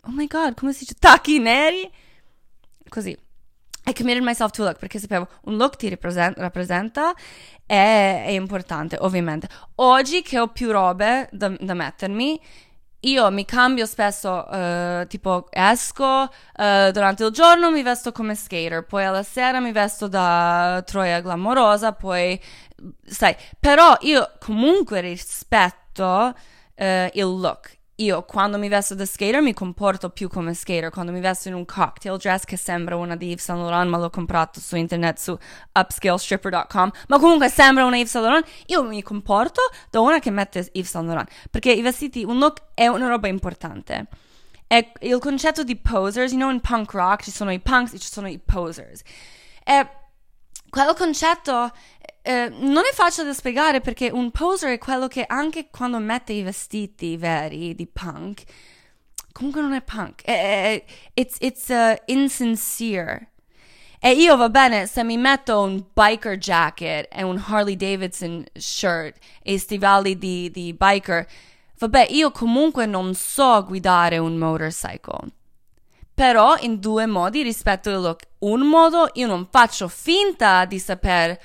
oh 0.00 0.10
my 0.10 0.26
god, 0.26 0.54
come 0.54 0.72
si 0.72 0.80
dice? 0.80 0.94
Tacchi 0.98 1.38
neri? 1.38 1.88
Così. 2.88 3.16
I 3.88 3.92
committed 3.92 4.24
myself 4.24 4.50
to 4.52 4.64
look 4.64 4.78
perché 4.78 4.98
sapevo 4.98 5.28
un 5.44 5.56
look 5.56 5.76
ti 5.76 5.88
rappresenta 5.88 7.14
è, 7.64 8.24
è, 8.26 8.30
importante, 8.30 8.96
ovviamente. 9.00 9.48
Oggi 9.76 10.22
che 10.22 10.40
ho 10.40 10.48
più 10.48 10.72
robe 10.72 11.28
da, 11.30 11.54
da 11.60 11.74
mettermi, 11.74 12.40
io 13.00 13.30
mi 13.30 13.44
cambio 13.44 13.86
spesso, 13.86 14.44
uh, 14.48 15.06
tipo 15.06 15.46
esco 15.50 16.04
uh, 16.04 16.90
durante 16.90 17.24
il 17.24 17.30
giorno 17.30 17.70
mi 17.70 17.82
vesto 17.82 18.10
come 18.10 18.34
skater, 18.34 18.84
poi 18.84 19.04
alla 19.04 19.22
sera 19.22 19.60
mi 19.60 19.70
vesto 19.70 20.08
da 20.08 20.82
Troia 20.84 21.20
glamorosa, 21.20 21.92
poi 21.92 22.40
sai, 23.04 23.36
però 23.60 23.96
io 24.00 24.32
comunque 24.40 25.00
rispetto 25.00 26.34
uh, 26.74 26.84
il 27.12 27.38
look 27.38 27.75
io 27.96 28.24
quando 28.24 28.58
mi 28.58 28.68
vesto 28.68 28.94
da 28.94 29.06
skater 29.06 29.40
mi 29.40 29.54
comporto 29.54 30.10
più 30.10 30.28
come 30.28 30.52
skater, 30.52 30.90
quando 30.90 31.12
mi 31.12 31.20
vesto 31.20 31.48
in 31.48 31.54
un 31.54 31.64
cocktail 31.64 32.18
dress 32.18 32.44
che 32.44 32.56
sembra 32.56 32.96
una 32.96 33.16
di 33.16 33.28
Yves 33.28 33.44
Saint 33.44 33.60
Laurent, 33.62 33.88
ma 33.88 33.96
l'ho 33.96 34.10
comprato 34.10 34.60
su 34.60 34.76
internet 34.76 35.18
su 35.18 35.38
upscalestripper.com, 35.72 36.90
ma 37.08 37.18
comunque 37.18 37.48
sembra 37.48 37.84
una 37.84 37.96
Yves 37.96 38.10
Saint 38.10 38.26
Laurent, 38.26 38.48
io 38.66 38.82
mi 38.82 39.02
comporto 39.02 39.62
da 39.90 40.00
una 40.00 40.18
che 40.18 40.30
mette 40.30 40.68
Yves 40.72 40.90
Saint 40.90 41.06
Laurent, 41.06 41.30
perché 41.50 41.72
i 41.72 41.80
vestiti, 41.80 42.22
un 42.22 42.38
look 42.38 42.62
è 42.74 42.86
una 42.86 43.08
roba 43.08 43.28
importante. 43.28 44.08
È 44.66 44.92
il 45.00 45.18
concetto 45.18 45.62
di 45.62 45.76
posers, 45.76 46.32
you 46.32 46.40
know, 46.40 46.50
in 46.50 46.60
punk 46.60 46.92
rock 46.92 47.22
ci 47.22 47.30
sono 47.30 47.52
i 47.52 47.60
punks 47.60 47.94
e 47.94 47.98
ci 47.98 48.10
sono 48.10 48.28
i 48.28 48.38
posers. 48.38 49.00
E 49.64 49.88
quel 50.68 50.94
concetto 50.94 51.72
eh, 52.26 52.48
non 52.48 52.82
è 52.90 52.92
facile 52.92 53.28
da 53.28 53.32
spiegare 53.32 53.80
perché 53.80 54.10
un 54.10 54.32
poser 54.32 54.72
è 54.72 54.78
quello 54.78 55.06
che 55.06 55.24
anche 55.28 55.68
quando 55.70 55.98
mette 55.98 56.32
i 56.32 56.42
vestiti 56.42 57.16
veri 57.16 57.72
di 57.76 57.86
punk, 57.86 58.42
comunque 59.30 59.60
non 59.60 59.72
è 59.74 59.80
punk, 59.80 60.22
è, 60.24 60.32
è, 60.32 60.84
it's, 61.14 61.36
it's 61.38 61.68
uh, 61.68 61.94
insincere. 62.06 63.30
E 64.00 64.10
io 64.10 64.36
va 64.36 64.48
bene 64.48 64.86
se 64.86 65.04
mi 65.04 65.16
metto 65.16 65.60
un 65.60 65.84
biker 65.92 66.36
jacket 66.36 67.06
e 67.12 67.22
un 67.22 67.40
Harley 67.46 67.76
Davidson 67.76 68.44
shirt 68.54 69.18
e 69.42 69.56
stivali 69.58 70.18
di, 70.18 70.50
di 70.50 70.74
biker, 70.76 71.24
vabbè, 71.78 72.08
io 72.10 72.32
comunque 72.32 72.86
non 72.86 73.14
so 73.14 73.64
guidare 73.64 74.18
un 74.18 74.36
motorcycle. 74.36 75.28
Però 76.12 76.56
in 76.60 76.80
due 76.80 77.06
modi 77.06 77.42
rispetto 77.42 77.90
il 77.90 78.00
look. 78.00 78.22
Un 78.40 78.60
modo 78.62 79.10
io 79.12 79.28
non 79.28 79.46
faccio 79.48 79.86
finta 79.86 80.64
di 80.64 80.78
saper 80.80 81.38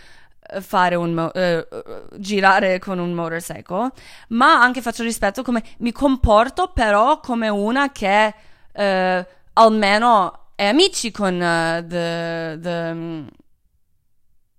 fare 0.60 0.96
un 0.96 1.14
mo- 1.14 1.32
uh, 1.34 2.18
girare 2.18 2.80
con 2.80 3.00
un 3.00 3.14
motorcycle, 3.14 3.92
ma 4.30 4.62
anche 4.62 4.82
faccio 4.82 5.04
rispetto 5.04 5.44
come 5.44 5.64
mi 5.80 5.92
comporto 5.92 6.72
però 6.74 7.20
come 7.20 7.48
una 7.48 7.92
che 7.92 8.34
uh, 8.74 9.26
almeno 9.54 10.40
è 10.56 10.66
amici 10.66 11.12
con 11.12 11.36
uh, 11.36 11.88
the, 11.88 12.60
the 12.62 12.90
um, 12.92 13.30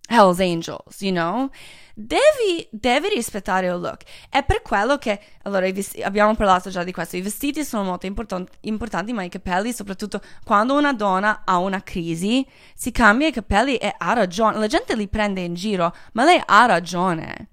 Hell's 0.08 0.40
Angels, 0.40 1.00
you 1.00 1.12
know? 1.12 1.50
Devi, 1.94 2.66
devi, 2.70 3.08
rispettare 3.08 3.66
il 3.66 3.78
look. 3.78 4.02
È 4.28 4.42
per 4.44 4.62
quello 4.62 4.96
che, 4.98 5.20
allora, 5.42 5.70
vesti- 5.70 6.02
abbiamo 6.02 6.34
parlato 6.34 6.70
già 6.70 6.84
di 6.84 6.92
questo, 6.92 7.16
i 7.16 7.22
vestiti 7.22 7.64
sono 7.64 7.84
molto 7.84 8.06
important- 8.06 8.56
importanti, 8.60 9.12
ma 9.12 9.22
i 9.22 9.28
capelli, 9.28 9.72
soprattutto 9.72 10.20
quando 10.44 10.74
una 10.74 10.92
donna 10.92 11.42
ha 11.44 11.58
una 11.58 11.82
crisi, 11.82 12.46
si 12.74 12.90
cambia 12.92 13.28
i 13.28 13.32
capelli 13.32 13.76
e 13.76 13.94
ha 13.96 14.12
ragione. 14.14 14.58
La 14.58 14.66
gente 14.66 14.96
li 14.96 15.08
prende 15.08 15.42
in 15.42 15.54
giro, 15.54 15.94
ma 16.12 16.24
lei 16.24 16.40
ha 16.44 16.66
ragione 16.66 17.48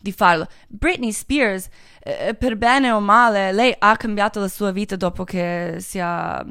di 0.00 0.12
farlo. 0.12 0.46
Britney 0.68 1.12
Spears, 1.12 1.68
eh, 2.00 2.34
per 2.34 2.56
bene 2.56 2.90
o 2.90 3.00
male, 3.00 3.52
lei 3.52 3.74
ha 3.78 3.96
cambiato 3.96 4.40
la 4.40 4.48
sua 4.48 4.70
vita 4.72 4.96
dopo 4.96 5.24
che 5.24 5.76
si 5.80 5.98
è 5.98 6.44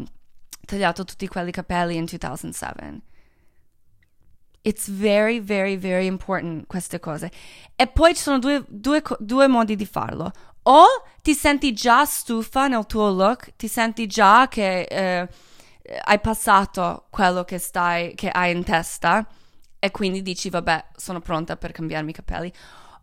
tagliato 0.66 1.04
tutti 1.04 1.28
quei 1.28 1.52
capelli 1.52 1.96
in 1.96 2.06
2007. 2.06 3.02
It's 4.62 4.90
very, 4.90 5.40
very, 5.40 5.78
very 5.78 6.06
important 6.06 6.68
queste 6.68 7.00
cose. 7.00 7.32
E 7.76 7.88
poi 7.88 8.14
ci 8.14 8.22
sono 8.22 8.40
due, 8.40 8.64
due, 8.68 9.02
due 9.20 9.48
modi 9.48 9.76
di 9.76 9.86
farlo. 9.86 10.32
O 10.64 10.86
ti 11.22 11.34
senti 11.34 11.74
già 11.74 12.06
stufa 12.06 12.68
nel 12.68 12.86
tuo 12.86 13.10
look, 13.10 13.56
ti 13.56 13.68
senti 13.68 14.06
già 14.06 14.48
che 14.48 14.82
eh, 14.82 15.28
hai 16.04 16.20
passato 16.20 17.06
quello 17.10 17.44
che, 17.44 17.58
stai, 17.58 18.14
che 18.16 18.30
hai 18.30 18.52
in 18.56 18.64
testa 18.64 19.26
e 19.80 19.92
quindi 19.92 20.22
dici 20.22 20.50
vabbè 20.50 20.88
sono 20.96 21.22
pronta 21.22 21.56
per 21.56 21.72
cambiarmi 21.72 22.10
i 22.10 22.14
capelli 22.14 22.52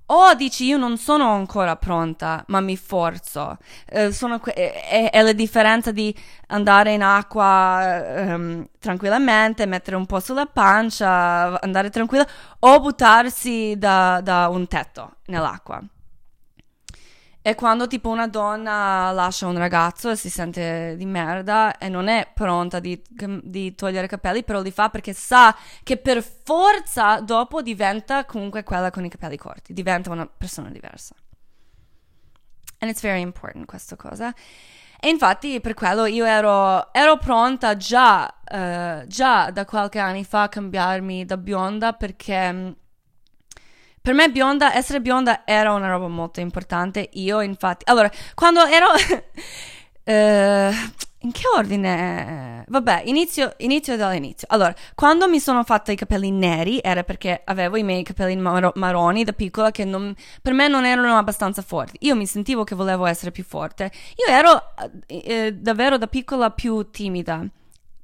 o 0.06 0.34
dici 0.34 0.64
io 0.66 0.76
non 0.76 0.96
sono 0.98 1.32
ancora 1.32 1.76
pronta, 1.76 2.44
ma 2.48 2.60
mi 2.60 2.76
forzo. 2.76 3.58
Eh, 3.86 4.10
que- 4.40 4.52
è, 4.52 5.10
è, 5.10 5.22
la 5.22 5.32
differenza 5.32 5.90
di 5.90 6.14
andare 6.48 6.92
in 6.92 7.02
acqua 7.02 8.02
um, 8.16 8.66
tranquillamente, 8.78 9.66
mettere 9.66 9.96
un 9.96 10.06
po' 10.06 10.20
sulla 10.20 10.46
pancia, 10.46 11.60
andare 11.60 11.90
tranquilla, 11.90 12.26
o 12.60 12.80
buttarsi 12.80 13.74
da, 13.76 14.20
da 14.22 14.48
un 14.48 14.66
tetto 14.68 15.16
nell'acqua. 15.26 15.82
È 17.46 17.54
quando 17.54 17.86
tipo 17.86 18.08
una 18.08 18.26
donna 18.26 19.12
lascia 19.12 19.46
un 19.46 19.56
ragazzo 19.56 20.10
e 20.10 20.16
si 20.16 20.28
sente 20.28 20.96
di 20.96 21.06
merda 21.06 21.78
e 21.78 21.88
non 21.88 22.08
è 22.08 22.28
pronta 22.34 22.80
di, 22.80 23.00
di, 23.08 23.72
togliere 23.76 24.06
i 24.06 24.08
capelli, 24.08 24.42
però 24.42 24.60
li 24.60 24.72
fa 24.72 24.88
perché 24.88 25.12
sa 25.12 25.56
che 25.84 25.96
per 25.96 26.24
forza 26.24 27.20
dopo 27.20 27.62
diventa 27.62 28.24
comunque 28.24 28.64
quella 28.64 28.90
con 28.90 29.04
i 29.04 29.08
capelli 29.08 29.36
corti, 29.36 29.72
diventa 29.72 30.10
una 30.10 30.26
persona 30.26 30.70
diversa. 30.70 31.14
And 32.80 32.90
it's 32.90 33.00
very 33.00 33.20
important 33.20 33.64
questa 33.66 33.94
cosa. 33.94 34.34
E 34.98 35.08
infatti 35.08 35.60
per 35.60 35.74
quello 35.74 36.04
io 36.06 36.24
ero, 36.24 36.92
ero 36.92 37.16
pronta 37.16 37.76
già, 37.76 38.24
uh, 38.24 39.06
già 39.06 39.52
da 39.52 39.64
qualche 39.64 40.00
anni 40.00 40.24
fa 40.24 40.42
a 40.42 40.48
cambiarmi 40.48 41.24
da 41.24 41.36
bionda 41.36 41.92
perché 41.92 42.74
per 44.06 44.14
me 44.14 44.30
bionda, 44.30 44.72
essere 44.72 45.00
bionda 45.00 45.44
era 45.44 45.72
una 45.72 45.88
roba 45.88 46.06
molto 46.06 46.38
importante. 46.38 47.08
Io, 47.14 47.40
infatti, 47.40 47.82
allora, 47.88 48.08
quando 48.36 48.64
ero. 48.64 48.86
uh, 48.92 50.72
in 51.26 51.32
che 51.32 51.42
ordine? 51.52 52.64
Vabbè, 52.68 53.02
inizio, 53.06 53.54
inizio 53.56 53.96
dall'inizio. 53.96 54.46
Allora, 54.48 54.72
quando 54.94 55.28
mi 55.28 55.40
sono 55.40 55.64
fatta 55.64 55.90
i 55.90 55.96
capelli 55.96 56.30
neri 56.30 56.78
era 56.80 57.02
perché 57.02 57.42
avevo 57.46 57.78
i 57.78 57.82
miei 57.82 58.04
capelli 58.04 58.36
mar- 58.36 58.70
marroni 58.76 59.24
da 59.24 59.32
piccola 59.32 59.72
che 59.72 59.84
non, 59.84 60.14
per 60.40 60.52
me 60.52 60.68
non 60.68 60.84
erano 60.84 61.18
abbastanza 61.18 61.62
forti. 61.62 61.96
Io 62.02 62.14
mi 62.14 62.26
sentivo 62.26 62.62
che 62.62 62.76
volevo 62.76 63.06
essere 63.06 63.32
più 63.32 63.42
forte. 63.42 63.90
Io 64.24 64.32
ero 64.32 64.70
eh, 65.08 65.22
eh 65.24 65.52
davvero 65.52 65.98
da 65.98 66.06
piccola 66.06 66.52
più 66.52 66.92
timida, 66.92 67.44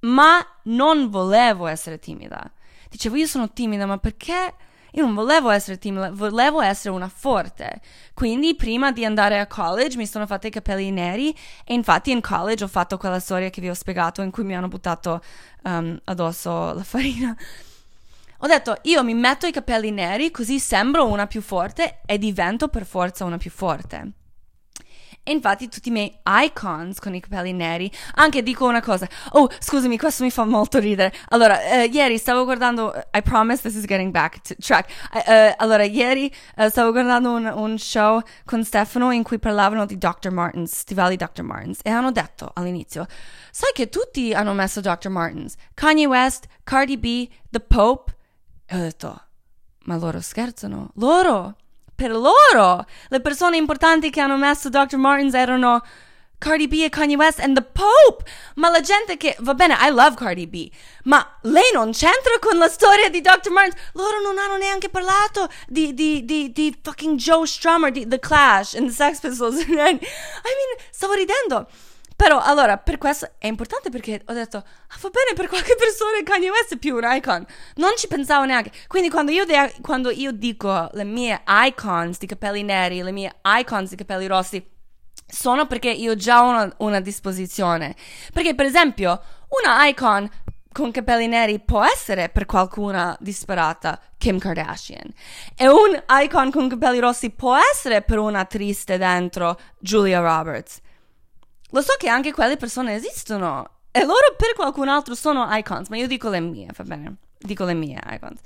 ma 0.01 0.45
non 0.65 1.11
volevo 1.11 1.69
essere 1.69 2.01
timida. 2.01 2.51
Dicevo, 2.91 3.15
io 3.15 3.27
sono 3.27 3.53
timida, 3.53 3.87
ma 3.87 3.99
perché? 3.99 4.53
Io 4.93 5.05
non 5.05 5.15
volevo 5.15 5.51
essere 5.51 5.79
timida, 5.79 6.11
volevo 6.11 6.61
essere 6.61 6.95
una 6.95 7.09
forte. 7.09 7.81
Quindi 8.15 8.55
prima 8.55 8.93
di 8.93 9.05
andare 9.05 9.39
a 9.39 9.47
college 9.47 9.97
mi 9.97 10.07
sono 10.07 10.27
fatta 10.27 10.47
i 10.47 10.51
capelli 10.51 10.91
neri 10.91 11.35
e 11.65 11.75
infatti 11.75 12.11
in 12.11 12.21
college 12.21 12.65
ho 12.65 12.69
fatto 12.69 12.99
quella 12.99 13.21
storia 13.21 13.51
che 13.51 13.61
vi 13.61 13.69
ho 13.71 13.75
spiegato 13.75 14.23
in 14.23 14.31
cui 14.31 14.45
mi 14.45 14.55
hanno 14.55 14.69
buttato 14.69 15.23
um, 15.63 15.99
addosso 16.05 16.75
la 16.75 16.85
farina. 16.85 17.37
Ho 18.39 18.47
detto, 18.47 18.77
io 18.83 19.03
mi 19.05 19.15
metto 19.15 19.47
i 19.47 19.53
capelli 19.53 19.91
neri 19.91 20.31
così 20.31 20.59
sembro 20.59 21.07
una 21.07 21.27
più 21.27 21.41
forte 21.41 22.01
e 22.05 22.19
divento 22.19 22.69
per 22.69 22.85
forza 22.85 23.25
una 23.25 23.39
più 23.39 23.51
forte. 23.51 24.13
E 25.25 25.31
infatti 25.31 25.69
tutti 25.69 25.89
i 25.89 25.93
miei 25.93 26.19
icons 26.27 26.99
con 26.99 27.15
i 27.15 27.21
capelli 27.21 27.53
neri, 27.53 27.89
anche 28.17 28.43
dico 28.43 28.67
una 28.67 28.83
cosa, 28.83 29.07
oh 29.31 29.49
scusami, 29.61 29.97
questo 29.97 30.25
mi 30.25 30.33
fa 30.33 30.45
molto 30.45 30.81
ridere. 30.81 31.13
Allora, 31.29 31.57
uh, 31.57 31.89
ieri 31.89 32.19
stavo 32.19 32.43
guardando, 32.43 32.93
I 33.13 33.23
promise 33.23 33.63
this 33.63 33.77
is 33.77 33.85
getting 33.85 34.11
back 34.11 34.41
to 34.41 34.55
track. 34.59 34.91
Uh, 35.13 35.55
allora, 35.59 35.85
ieri 35.85 36.33
uh, 36.57 36.69
stavo 36.69 36.91
guardando 36.91 37.31
un, 37.31 37.47
un, 37.47 37.79
show 37.79 38.21
con 38.45 38.65
Stefano 38.65 39.13
in 39.13 39.23
cui 39.23 39.39
parlavano 39.39 39.87
di 39.87 39.97
Dr. 39.97 40.33
Martens, 40.33 40.77
stivali 40.77 41.15
Dr. 41.15 41.43
Martens, 41.43 41.79
e 41.85 41.91
hanno 41.91 42.11
detto 42.11 42.51
all'inizio, 42.55 43.07
sai 43.53 43.71
che 43.73 43.89
tutti 43.89 44.35
hanno 44.35 44.55
messo 44.55 44.81
Dr. 44.81 45.09
Martens, 45.09 45.55
Kanye 45.73 46.07
West, 46.07 46.47
Cardi 46.65 46.99
B, 46.99 47.29
The 47.49 47.61
Pope, 47.61 48.17
e 48.67 48.77
ho 48.77 48.81
detto, 48.81 49.23
ma 49.85 49.97
loro 49.97 50.21
scherzano? 50.21 50.91
Loro! 50.95 51.57
Per 52.03 52.11
loro. 52.11 52.85
Le 53.09 53.21
persone 53.21 53.57
importanti 53.57 54.11
che 54.11 54.21
hanno 54.21 54.37
messo 54.37 54.69
Dr. 54.69 54.97
Martens 54.97 55.35
erano 55.35 55.85
Cardi 56.39 56.67
B 56.67 56.83
e 56.83 56.89
Kanye 56.89 57.15
West 57.15 57.39
and 57.39 57.55
the 57.55 57.63
Pope. 57.63 58.29
Ma 58.57 58.69
la 58.71 58.81
gente 58.81 59.17
che, 59.17 59.37
va 59.39 59.55
bene, 59.55 59.77
I 59.79 59.91
love 59.91 60.17
Cardi 60.17 60.49
B, 60.49 60.69
ma 61.05 61.25
lei 61.43 61.71
non 61.73 61.93
c'entra 61.93 62.39
con 62.41 62.59
la 62.59 62.69
storia 62.69 63.09
di 63.09 63.21
Dr. 63.21 63.51
Martens. 63.51 63.81
Loro 63.93 64.21
non 64.21 64.37
hanno 64.39 64.57
neanche 64.57 64.89
parlato 64.89 65.49
di, 65.69 65.95
di, 65.95 66.25
di, 66.25 66.51
di 66.51 66.77
fucking 66.83 67.17
Joe 67.17 67.47
Strummer, 67.47 67.93
di 67.93 68.09
The 68.09 68.19
Clash 68.19 68.75
and 68.75 68.89
the 68.89 68.93
Sex 68.93 69.21
Pistols. 69.21 69.63
I 69.63 69.75
mean, 69.77 69.99
stavo 70.91 71.13
ridendo. 71.13 71.69
Però 72.23 72.41
allora, 72.41 72.79
per 72.79 72.99
questo 72.99 73.33
è 73.37 73.49
importante 73.49 73.91
perché 73.91 74.23
ho 74.25 74.33
detto, 74.33 74.59
ah, 74.59 74.97
va 75.01 75.09
bene, 75.09 75.35
per 75.35 75.49
qualche 75.49 75.75
persona 75.75 76.23
Kanye 76.23 76.51
West 76.51 76.75
è 76.75 76.79
più 76.79 76.95
un 76.95 77.03
icon. 77.03 77.45
Non 77.75 77.95
ci 77.97 78.07
pensavo 78.07 78.45
neanche. 78.45 78.71
Quindi 78.87 79.11
quando 79.11 79.33
io, 79.33 79.45
de- 79.45 79.75
quando 79.81 80.09
io 80.09 80.31
dico 80.31 80.89
le 80.93 81.03
mie 81.03 81.43
icons 81.45 82.19
di 82.19 82.27
capelli 82.27 82.63
neri, 82.63 83.03
le 83.03 83.11
mie 83.11 83.41
icons 83.45 83.91
di 83.91 83.97
capelli 83.97 84.29
rossi, 84.29 84.65
sono 85.27 85.67
perché 85.67 85.91
io 85.91 86.13
ho 86.13 86.15
già 86.15 86.43
una, 86.43 86.73
una 86.77 87.01
disposizione. 87.01 87.97
Perché 88.33 88.55
per 88.55 88.67
esempio, 88.67 89.21
una 89.65 89.85
icon 89.89 90.31
con 90.71 90.93
capelli 90.93 91.27
neri 91.27 91.59
può 91.59 91.83
essere 91.83 92.29
per 92.29 92.47
qualcuna 92.47 93.17
disperata 93.19 94.01
Kim 94.17 94.39
Kardashian 94.39 95.13
e 95.57 95.69
un 95.69 96.01
icon 96.09 96.53
con 96.53 96.69
capelli 96.69 97.01
rossi 97.01 97.31
può 97.31 97.57
essere 97.57 98.03
per 98.03 98.19
una 98.19 98.45
triste 98.45 98.97
dentro 98.97 99.59
Julia 99.81 100.21
Roberts. 100.21 100.81
Lo 101.73 101.81
so 101.81 101.95
che 101.99 102.09
anche 102.09 102.33
quelle 102.33 102.57
persone 102.57 102.95
esistono 102.95 103.69
e 103.91 104.05
loro 104.05 104.35
per 104.37 104.55
qualcun 104.55 104.89
altro 104.89 105.15
sono 105.15 105.47
icons, 105.51 105.89
ma 105.89 105.97
io 105.97 106.07
dico 106.07 106.29
le 106.29 106.41
mie, 106.41 106.69
va 106.75 106.85
bene? 106.85 107.17
Dico 107.39 107.65
le 107.65 107.75
mie 107.75 107.99
icons. 108.11 108.41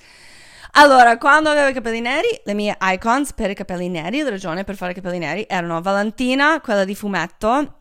Allora, 0.72 1.16
quando 1.18 1.48
avevo 1.48 1.68
i 1.68 1.72
capelli 1.72 2.00
neri, 2.00 2.28
le 2.44 2.54
mie 2.54 2.76
icons 2.80 3.32
per 3.32 3.50
i 3.50 3.54
capelli 3.54 3.88
neri, 3.88 4.20
la 4.20 4.30
ragione 4.30 4.64
per 4.64 4.76
fare 4.76 4.92
i 4.92 4.94
capelli 4.94 5.18
neri 5.18 5.46
erano 5.48 5.80
Valentina, 5.80 6.60
quella 6.60 6.84
di 6.84 6.94
fumetto, 6.94 7.80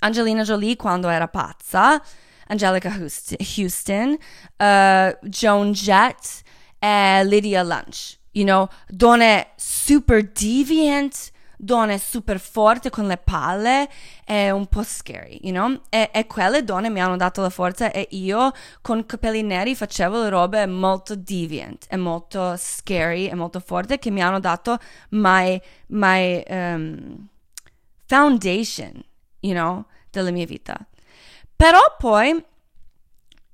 Angelina 0.00 0.42
Jolie 0.42 0.76
quando 0.76 1.08
era 1.08 1.28
pazza, 1.28 2.00
Angelica 2.48 2.94
Houston, 3.56 4.10
uh, 4.10 5.16
Joan 5.22 5.72
Jett 5.72 6.42
e 6.78 7.24
Lydia 7.24 7.62
Lunch. 7.62 8.18
You 8.32 8.44
know, 8.44 8.68
donne 8.86 9.48
super 9.56 10.22
deviant, 10.22 11.32
donne 11.60 11.98
super 11.98 12.38
forti 12.38 12.88
con 12.88 13.06
le 13.06 13.16
palle 13.16 13.88
è 14.24 14.50
un 14.50 14.66
po' 14.66 14.84
scary, 14.84 15.40
you 15.42 15.52
know? 15.52 15.80
E, 15.88 16.10
e, 16.12 16.26
quelle 16.26 16.62
donne 16.62 16.88
mi 16.88 17.00
hanno 17.00 17.16
dato 17.16 17.42
la 17.42 17.50
forza 17.50 17.90
e 17.90 18.06
io 18.12 18.52
con 18.80 19.04
capelli 19.04 19.42
neri 19.42 19.74
facevo 19.74 20.22
le 20.22 20.28
robe 20.28 20.66
molto 20.66 21.16
deviant 21.16 21.86
e 21.90 21.96
molto 21.96 22.54
scary 22.56 23.26
e 23.26 23.34
molto 23.34 23.58
forti 23.58 23.98
che 23.98 24.10
mi 24.10 24.22
hanno 24.22 24.38
dato 24.38 24.78
my, 25.10 25.60
my 25.88 26.42
um, 26.48 27.28
foundation, 28.06 29.02
you 29.40 29.52
know, 29.52 29.84
della 30.10 30.30
mia 30.30 30.46
vita. 30.46 30.78
Però 31.56 31.80
poi, 31.98 32.30
uh, 32.30 32.42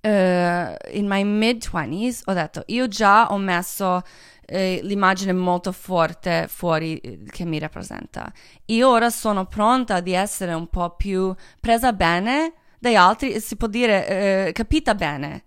in 0.02 1.06
my 1.06 1.24
mid-20s, 1.24 2.22
ho 2.26 2.34
detto, 2.34 2.62
io 2.66 2.86
già 2.86 3.28
ho 3.30 3.38
messo 3.38 4.02
l'immagine 4.46 5.32
molto 5.32 5.72
forte 5.72 6.46
fuori 6.48 6.98
eh, 6.98 7.22
che 7.30 7.44
mi 7.44 7.58
rappresenta. 7.58 8.32
Io 8.66 8.88
ora 8.88 9.10
sono 9.10 9.46
pronta 9.46 10.00
di 10.00 10.12
essere 10.12 10.52
un 10.52 10.68
po' 10.68 10.94
più 10.96 11.34
presa 11.60 11.92
bene 11.92 12.54
dai 12.78 12.96
altri, 12.96 13.40
si 13.40 13.56
può 13.56 13.66
dire 13.66 14.46
eh, 14.46 14.52
capita 14.52 14.94
bene. 14.94 15.44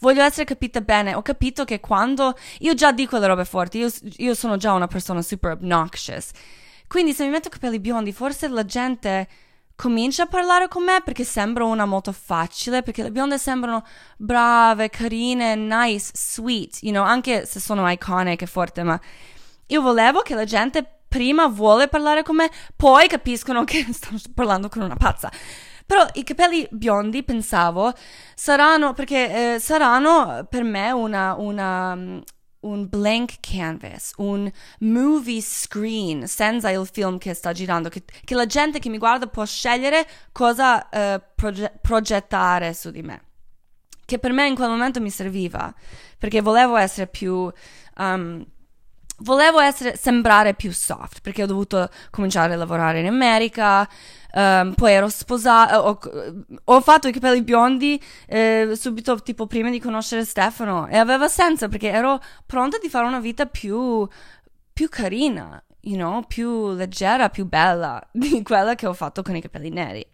Voglio 0.00 0.22
essere 0.22 0.44
capita 0.44 0.82
bene. 0.82 1.14
Ho 1.14 1.22
capito 1.22 1.64
che 1.64 1.80
quando 1.80 2.36
io 2.58 2.74
già 2.74 2.92
dico 2.92 3.18
le 3.18 3.26
robe 3.26 3.44
forti, 3.46 3.78
io, 3.78 3.88
io 4.18 4.34
sono 4.34 4.56
già 4.58 4.72
una 4.72 4.86
persona 4.86 5.22
super 5.22 5.52
obnoxious. 5.52 6.30
Quindi 6.86 7.14
se 7.14 7.24
mi 7.24 7.30
metto 7.30 7.48
capelli 7.48 7.80
biondi, 7.80 8.12
forse 8.12 8.48
la 8.48 8.64
gente 8.64 9.26
comincia 9.76 10.24
a 10.24 10.26
parlare 10.26 10.68
con 10.68 10.84
me 10.84 11.00
perché 11.04 11.24
sembro 11.24 11.66
una 11.66 11.84
molto 11.84 12.12
facile, 12.12 12.82
perché 12.82 13.02
le 13.02 13.10
bionde 13.10 13.38
sembrano 13.38 13.84
brave, 14.16 14.90
carine, 14.90 15.54
nice, 15.54 16.10
sweet, 16.14 16.78
you 16.82 16.92
know, 16.92 17.04
anche 17.04 17.46
se 17.46 17.60
sono 17.60 17.90
iconic 17.90 18.42
e 18.42 18.46
forte, 18.46 18.82
ma 18.82 18.98
io 19.66 19.80
volevo 19.80 20.20
che 20.20 20.34
la 20.34 20.44
gente 20.44 21.00
prima 21.08 21.46
vuole 21.46 21.88
parlare 21.88 22.22
con 22.22 22.36
me, 22.36 22.50
poi 22.76 23.06
capiscono 23.08 23.64
che 23.64 23.86
sto 23.92 24.10
parlando 24.34 24.68
con 24.68 24.82
una 24.82 24.96
pazza. 24.96 25.30
Però 25.86 26.06
i 26.14 26.24
capelli 26.24 26.66
biondi, 26.70 27.22
pensavo, 27.22 27.92
saranno, 28.34 28.94
perché 28.94 29.54
eh, 29.54 29.58
saranno 29.58 30.46
per 30.48 30.64
me 30.64 30.90
una, 30.92 31.34
una, 31.34 32.22
un 32.64 32.88
blank 32.88 33.40
canvas, 33.40 34.12
un 34.16 34.50
movie 34.80 35.40
screen 35.40 36.26
senza 36.26 36.70
il 36.70 36.86
film 36.90 37.18
che 37.18 37.34
sta 37.34 37.52
girando, 37.52 37.88
che, 37.88 38.04
che 38.24 38.34
la 38.34 38.46
gente 38.46 38.78
che 38.78 38.88
mi 38.88 38.98
guarda 38.98 39.26
può 39.26 39.44
scegliere 39.44 40.06
cosa 40.32 40.88
uh, 40.90 41.22
proge- 41.34 41.72
progettare 41.80 42.74
su 42.74 42.90
di 42.90 43.02
me. 43.02 43.22
Che 44.04 44.18
per 44.18 44.32
me 44.32 44.46
in 44.46 44.54
quel 44.54 44.68
momento 44.68 45.00
mi 45.00 45.10
serviva, 45.10 45.72
perché 46.18 46.40
volevo 46.40 46.76
essere 46.76 47.06
più... 47.06 47.50
Um, 47.96 48.44
volevo 49.24 49.58
essere, 49.58 49.96
sembrare 49.96 50.54
più 50.54 50.72
soft, 50.72 51.20
perché 51.20 51.42
ho 51.42 51.46
dovuto 51.46 51.88
cominciare 52.10 52.54
a 52.54 52.56
lavorare 52.56 53.00
in 53.00 53.06
America, 53.06 53.88
Um, 54.36 54.74
poi 54.74 54.90
ero 54.90 55.08
sposata, 55.08 55.86
ho, 55.86 55.96
ho, 56.64 56.80
fatto 56.80 57.06
i 57.06 57.12
capelli 57.12 57.44
biondi 57.44 58.02
eh, 58.26 58.72
subito 58.74 59.22
tipo 59.22 59.46
prima 59.46 59.70
di 59.70 59.78
conoscere 59.78 60.24
Stefano 60.24 60.88
e 60.88 60.96
aveva 60.96 61.28
senso 61.28 61.68
perché 61.68 61.88
ero 61.88 62.20
pronta 62.44 62.78
di 62.82 62.88
fare 62.88 63.06
una 63.06 63.20
vita 63.20 63.46
più, 63.46 64.04
più 64.72 64.88
carina, 64.88 65.62
you 65.82 65.94
know, 65.94 66.22
più 66.26 66.72
leggera, 66.72 67.28
più 67.28 67.46
bella 67.46 68.04
di 68.10 68.42
quella 68.42 68.74
che 68.74 68.88
ho 68.88 68.92
fatto 68.92 69.22
con 69.22 69.36
i 69.36 69.40
capelli 69.40 69.70
neri. 69.70 70.04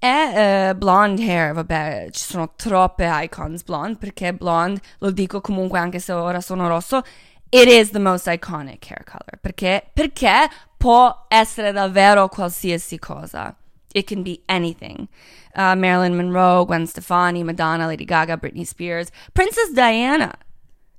E 0.00 0.70
uh, 0.70 0.74
blonde 0.76 1.22
hair, 1.22 1.52
vabbè, 1.54 2.08
ci 2.12 2.22
sono 2.22 2.52
troppe 2.54 3.08
icons 3.24 3.64
blonde 3.64 3.98
perché 3.98 4.32
blonde, 4.32 4.80
lo 4.98 5.10
dico 5.10 5.40
comunque 5.40 5.80
anche 5.80 5.98
se 5.98 6.12
ora 6.12 6.40
sono 6.40 6.68
rosso, 6.68 7.02
it 7.50 7.66
is 7.66 7.90
the 7.90 7.98
most 7.98 8.28
iconic 8.28 8.88
hair 8.88 9.02
color 9.02 9.38
perché, 9.40 9.90
perché 9.92 10.48
può 10.76 11.26
essere 11.28 11.72
davvero 11.72 12.28
qualsiasi 12.28 12.98
cosa. 12.98 13.56
It 13.92 14.06
can 14.06 14.22
be 14.22 14.42
anything. 14.46 15.08
Uh, 15.54 15.74
Marilyn 15.74 16.14
Monroe, 16.14 16.64
Gwen 16.64 16.86
Stefani, 16.86 17.42
Madonna, 17.42 17.86
Lady 17.86 18.04
Gaga, 18.04 18.36
Britney 18.36 18.64
Spears, 18.64 19.10
Princess 19.32 19.72
Diana, 19.72 20.32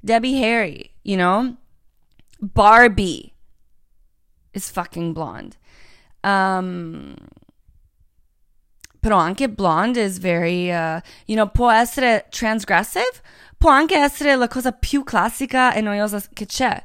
Debbie 0.01 0.41
Harry, 0.41 0.91
you 1.03 1.15
know? 1.15 1.55
Barbie 2.41 3.33
is 4.53 4.69
fucking 4.69 5.13
blonde. 5.13 5.55
Um, 6.23 7.15
però 8.99 9.17
anche 9.17 9.49
blonde 9.49 10.03
is 10.03 10.19
very, 10.19 10.69
uh, 10.69 10.99
you 11.25 11.35
know, 11.35 11.49
può 11.49 11.71
essere 11.71 12.25
transgressive, 12.29 13.09
può 13.57 13.69
anche 13.69 13.97
essere 13.97 14.35
la 14.35 14.47
cosa 14.47 14.71
più 14.71 15.03
classica 15.03 15.73
e 15.73 15.81
noiosa 15.81 16.21
che 16.33 16.45
c'è. 16.45 16.83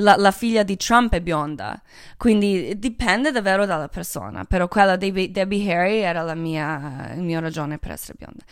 La, 0.00 0.14
la, 0.16 0.30
figlia 0.30 0.62
di 0.62 0.76
Trump 0.76 1.12
è 1.12 1.20
bionda, 1.20 1.82
quindi 2.16 2.78
dipende 2.78 3.32
davvero 3.32 3.66
dalla 3.66 3.88
persona, 3.88 4.44
però 4.44 4.68
quella 4.68 4.94
di 4.94 5.32
Debbie 5.32 5.72
Harry 5.74 5.98
era 5.98 6.22
la 6.22 6.36
mia, 6.36 7.12
il 7.16 7.22
mio 7.22 7.40
ragione 7.40 7.78
per 7.78 7.90
essere 7.90 8.14
bionda. 8.16 8.44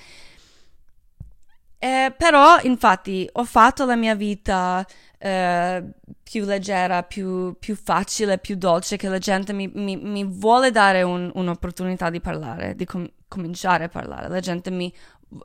Eh, 1.78 2.14
però, 2.16 2.58
infatti, 2.62 3.28
ho 3.32 3.44
fatto 3.44 3.84
la 3.84 3.96
mia 3.96 4.14
vita 4.14 4.84
eh, 5.18 5.84
più 6.22 6.44
leggera, 6.44 7.02
più, 7.02 7.56
più, 7.58 7.76
facile, 7.76 8.38
più 8.38 8.56
dolce, 8.56 8.96
che 8.96 9.08
la 9.08 9.18
gente 9.18 9.52
mi, 9.52 9.70
mi, 9.74 9.96
mi 9.96 10.24
vuole 10.24 10.70
dare 10.70 11.02
un, 11.02 11.30
un'opportunità 11.34 12.10
di 12.10 12.20
parlare, 12.20 12.74
di 12.74 12.84
com- 12.84 13.08
cominciare 13.28 13.84
a 13.84 13.88
parlare. 13.88 14.28
La 14.28 14.40
gente 14.40 14.70
mi 14.70 14.92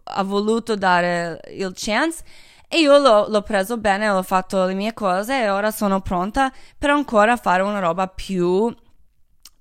ha 0.03 0.23
voluto 0.23 0.75
dare 0.75 1.39
il 1.49 1.73
chance 1.75 2.23
e 2.67 2.79
io 2.79 2.97
l'ho, 2.97 3.27
l'ho 3.27 3.41
preso 3.41 3.77
bene, 3.77 4.07
ho 4.09 4.23
fatto 4.23 4.65
le 4.65 4.73
mie 4.73 4.93
cose 4.93 5.41
e 5.43 5.49
ora 5.49 5.71
sono 5.71 6.01
pronta 6.01 6.51
per 6.77 6.89
ancora 6.89 7.35
fare 7.35 7.63
una 7.63 7.79
roba 7.79 8.07
più 8.07 8.73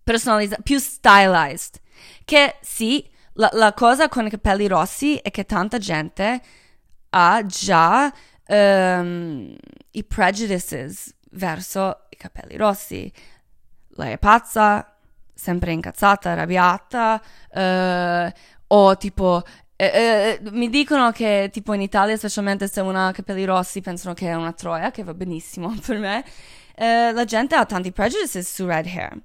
personalizzata, 0.04 0.62
più 0.62 0.78
stylized. 0.78 1.80
Che 2.24 2.56
sì, 2.60 3.04
la, 3.34 3.50
la, 3.54 3.72
cosa 3.72 4.08
con 4.08 4.26
i 4.26 4.30
capelli 4.30 4.68
rossi 4.68 5.16
è 5.16 5.30
che 5.30 5.44
tanta 5.44 5.78
gente 5.78 6.40
ha 7.10 7.44
già 7.46 8.12
um, 8.48 9.54
i 9.92 10.04
prejudices 10.04 11.14
verso 11.32 12.06
i 12.08 12.16
capelli 12.16 12.56
rossi. 12.56 13.12
Lei 13.94 14.12
è 14.12 14.18
pazza, 14.18 14.96
sempre 15.34 15.72
incazzata, 15.72 16.30
arrabbiata, 16.30 17.20
uh, 17.52 18.32
o 18.72 18.96
tipo 18.96 19.42
eh, 19.80 20.38
eh, 20.42 20.50
mi 20.50 20.68
dicono 20.68 21.10
che 21.10 21.48
tipo 21.50 21.72
in 21.72 21.80
Italia, 21.80 22.14
specialmente 22.18 22.68
se 22.68 22.82
uno 22.82 23.06
ha 23.06 23.12
capelli 23.12 23.46
rossi, 23.46 23.80
pensano 23.80 24.12
che 24.12 24.28
è 24.28 24.34
una 24.34 24.52
troia, 24.52 24.90
che 24.90 25.02
va 25.02 25.14
benissimo 25.14 25.74
per 25.80 25.96
me. 25.96 26.22
Eh, 26.74 27.12
la 27.12 27.24
gente 27.24 27.54
ha 27.54 27.64
tanti 27.64 27.90
prejudices 27.90 28.52
su 28.52 28.66
red 28.66 28.84
hair. 28.86 29.16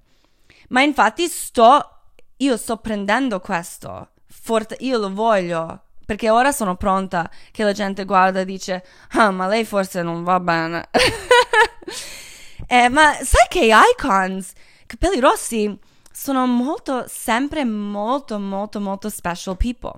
Ma 0.69 0.82
infatti 0.82 1.28
sto, 1.28 2.04
io 2.38 2.56
sto 2.56 2.78
prendendo 2.78 3.41
questo, 3.41 4.12
forte, 4.28 4.78
io 4.80 4.98
lo 4.98 5.13
voglio, 5.13 5.85
perché 6.06 6.30
ora 6.30 6.52
sono 6.52 6.76
pronta 6.76 7.30
che 7.52 7.63
la 7.63 7.74
gente 7.74 8.06
guarda 8.06 8.41
e 8.41 8.46
dice, 8.46 8.84
ah, 9.12 9.32
ma 9.32 9.48
lei 9.48 9.65
forse 9.65 10.02
non 10.02 10.24
va 10.24 10.39
bene. 10.39 10.89
eh, 12.68 12.89
ma 12.89 13.13
sai 13.22 13.48
che 13.50 13.70
icons, 13.72 14.54
capelli 14.86 15.20
rossi, 15.20 15.78
sono 16.12 16.46
molto, 16.46 17.06
sempre 17.08 17.65
molto, 17.65 18.39
molto, 18.39 18.80
molto 18.80 19.10
special 19.10 19.58
people 19.58 19.94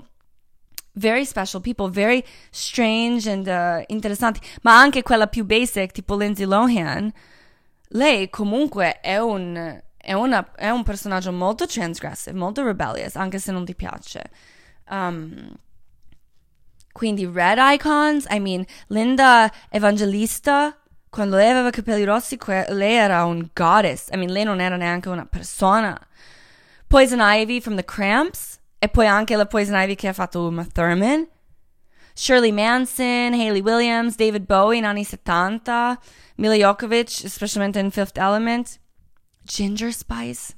very 0.98 1.26
special 1.26 1.62
people, 1.62 1.90
very 1.90 2.24
strange 2.50 3.30
and 3.30 3.48
uh, 3.48 3.84
interessanti, 3.88 4.42
ma 4.64 4.80
anche 4.80 5.04
quella 5.04 5.28
più 5.28 5.46
basic, 5.46 5.92
tipo 5.92 6.16
Lindsay 6.18 6.46
Lohan, 6.46 7.12
lei 7.90 8.30
comunque 8.30 9.00
è 9.00 9.18
un, 9.18 9.82
è, 9.96 10.14
una, 10.14 10.52
è 10.54 10.70
un 10.70 10.84
personaggio 10.84 11.32
molto 11.32 11.66
transgressive, 11.66 12.38
molto 12.38 12.64
rebellious, 12.64 13.16
anche 13.16 13.40
se 13.40 13.52
non 13.52 13.64
ti 13.64 13.76
piace. 13.76 14.24
Um, 14.90 15.50
quindi 16.98 17.28
red 17.28 17.60
icons, 17.60 18.26
I 18.28 18.40
mean, 18.40 18.66
Linda 18.88 19.52
Evangelista, 19.70 20.76
quando 21.12 21.36
lei 21.36 21.52
aveva 21.52 21.70
capelli 21.70 22.04
rossi, 22.04 22.40
lei 22.70 22.96
era 22.96 23.24
un 23.24 23.48
goddess. 23.54 24.08
I 24.12 24.18
mean, 24.18 24.32
lei 24.32 24.44
non 24.44 24.60
era 24.60 24.78
neanche 24.78 25.08
una 25.08 25.28
persona. 25.28 25.96
Poison 26.88 27.20
Ivy 27.22 27.62
from 27.62 27.76
The 27.76 27.86
Cramps, 27.86 28.60
e 28.80 28.90
poi 28.90 29.06
anche 29.06 29.36
la 29.36 29.46
Poison 29.46 29.80
Ivy 29.80 29.94
che 29.94 30.08
ha 30.08 30.14
fatto 30.14 30.48
Uma 30.48 30.66
Thurman. 30.66 31.28
Shirley 32.16 32.52
Manson, 32.52 33.32
Hayley 33.32 33.62
Williams, 33.62 34.16
David 34.16 34.48
Bowie 34.48 34.80
in 34.80 34.86
anni 34.86 35.04
70, 35.04 36.00
Mila 36.38 36.56
Jokovic, 36.56 37.30
specialmente 37.30 37.78
in 37.78 37.92
Fifth 37.92 38.18
Element, 38.18 38.80
Ginger 39.44 39.94
Spice. 39.94 40.56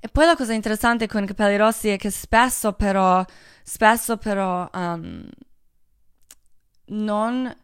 E 0.00 0.08
poi 0.08 0.26
la 0.26 0.34
cosa 0.34 0.54
interessante 0.54 1.06
con 1.06 1.22
i 1.22 1.26
capelli 1.26 1.56
rossi 1.56 1.88
è 1.88 1.96
che 1.96 2.10
spesso 2.10 2.72
però, 2.72 3.24
spesso 3.68 4.16
però, 4.16 4.68
um, 4.72 5.28
non, 6.86 7.54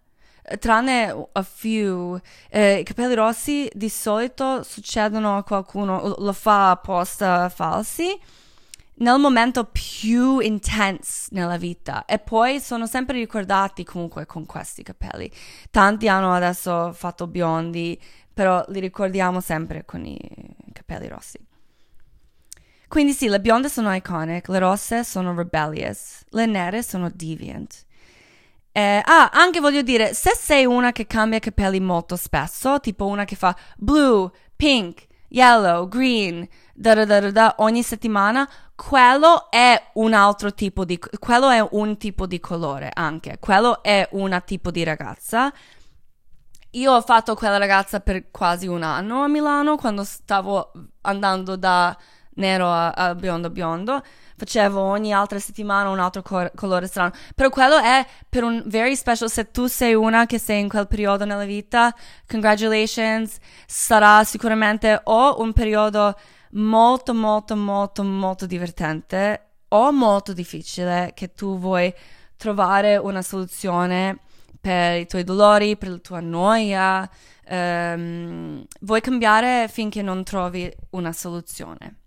tranne 0.59 1.29
a 1.33 1.43
few, 1.43 2.21
eh, 2.51 2.81
i 2.81 2.85
capelli 2.85 3.15
rossi 3.15 3.71
di 3.73 3.89
solito 3.89 4.63
succedono 4.63 5.39
a 5.39 5.43
qualcuno, 5.43 6.15
lo 6.19 6.33
fa 6.35 6.73
apposta 6.73 7.49
falsi, 7.49 8.21
nel 8.97 9.19
momento 9.19 9.65
più 9.65 10.39
intense 10.41 11.29
nella 11.33 11.57
vita 11.57 12.05
e 12.05 12.19
poi 12.19 12.61
sono 12.61 12.87
sempre 12.87 13.19
ricordati 13.19 13.83
comunque 13.83 14.27
con 14.27 14.45
questi 14.47 14.83
capelli. 14.83 15.31
Tanti 15.71 16.07
hanno 16.07 16.33
adesso 16.35 16.93
fatto 16.93 17.27
biondi, 17.27 17.99
però 18.33 18.63
li 18.69 18.79
ricordiamo 18.79 19.41
sempre 19.41 19.85
con 19.85 20.05
i 20.05 20.19
capelli 20.73 21.09
rossi. 21.09 21.39
Quindi 22.95 23.13
sì, 23.13 23.27
le 23.27 23.41
bionde 23.41 23.69
sono 23.69 23.93
iconic, 23.93 24.47
le 24.47 24.61
rosse 24.61 25.03
sono 25.03 25.35
rebellious, 25.35 26.23
le 26.29 26.47
nere 26.47 26.81
sono 26.81 27.11
deviant. 27.13 27.87
Eh, 28.71 29.03
ah, 29.05 29.31
anche 29.33 29.59
voglio 29.59 29.83
dire, 29.83 30.15
se 30.15 30.31
sei 30.37 30.65
una 30.65 30.93
che 30.93 31.05
cambia 31.05 31.41
capelli 31.41 31.81
molto 31.81 32.15
spesso, 32.15 32.79
tipo 32.79 33.07
una 33.07 33.25
che 33.25 33.35
fa 33.35 33.53
blue, 33.77 34.31
pink, 34.55 35.09
yellow, 35.31 35.89
green, 35.89 36.47
da 36.73 36.95
da 36.95 37.05
da 37.05 37.33
da 37.33 37.55
ogni 37.59 37.83
settimana, 37.83 38.49
quello 38.77 39.51
è 39.51 39.91
un 39.95 40.13
altro 40.15 40.55
tipo 40.55 40.85
di 40.85 40.97
quello 41.19 41.51
è 41.51 41.67
un 41.73 41.97
tipo 41.97 42.29
di 42.29 42.39
colore 42.39 42.91
anche. 42.95 43.39
Quello 43.41 43.83
è 43.83 44.09
un 44.13 44.41
tipo 44.45 44.71
di 44.71 44.85
ragazza. 44.85 45.53
Io 46.71 46.93
ho 46.93 47.01
fatto 47.01 47.35
quella 47.35 47.59
ragazza 47.59 47.99
per 47.99 48.31
quasi 48.31 48.69
un 48.69 48.85
anno 48.85 49.25
a 49.25 49.27
Milano 49.27 49.75
quando 49.75 50.05
stavo 50.05 50.71
andando 51.01 51.57
da 51.57 51.97
nero 52.35 52.69
a, 52.69 52.91
a 52.91 53.15
biondo 53.15 53.51
biondo. 53.51 54.03
Facevo 54.37 54.81
ogni 54.81 55.13
altra 55.13 55.39
settimana 55.39 55.91
un 55.91 56.01
altro 56.01 56.23
cor- 56.23 56.51
colore 56.55 56.87
strano. 56.87 57.13
Però 57.35 57.49
quello 57.51 57.79
è 57.79 58.05
per 58.29 58.43
un 58.43 58.63
very 58.67 58.97
special. 58.97 59.31
Se 59.31 59.51
tu 59.51 59.67
sei 59.67 59.95
una 59.95 60.27
che 60.27 60.39
sei 60.39 60.61
in 60.61 60.69
quel 60.69 60.89
periodo 60.89 61.25
nella 61.25 61.45
vita, 61.45 61.95
congratulations. 62.27 63.37
Sarà 63.67 64.25
sicuramente 64.25 65.01
o 65.05 65.41
un 65.41 65.53
periodo 65.53 66.17
molto, 66.53 67.15
molto, 67.15 67.57
molto, 67.57 68.03
molto 68.03 68.47
divertente 68.47 69.51
o 69.69 69.93
molto 69.93 70.33
difficile 70.33 71.13
che 71.15 71.33
tu 71.33 71.59
vuoi 71.59 71.93
trovare 72.37 72.97
una 72.97 73.23
soluzione 73.23 74.19
per 74.61 75.01
i 75.01 75.07
tuoi 75.07 75.25
dolori, 75.25 75.77
per 75.77 75.91
la 75.91 75.99
tua 75.99 76.21
noia. 76.21 77.09
Um, 77.47 78.65
vuoi 78.81 79.01
cambiare 79.03 79.69
finché 79.69 80.01
non 80.01 80.25
trovi 80.25 80.73
una 80.91 81.13
soluzione 81.13 82.04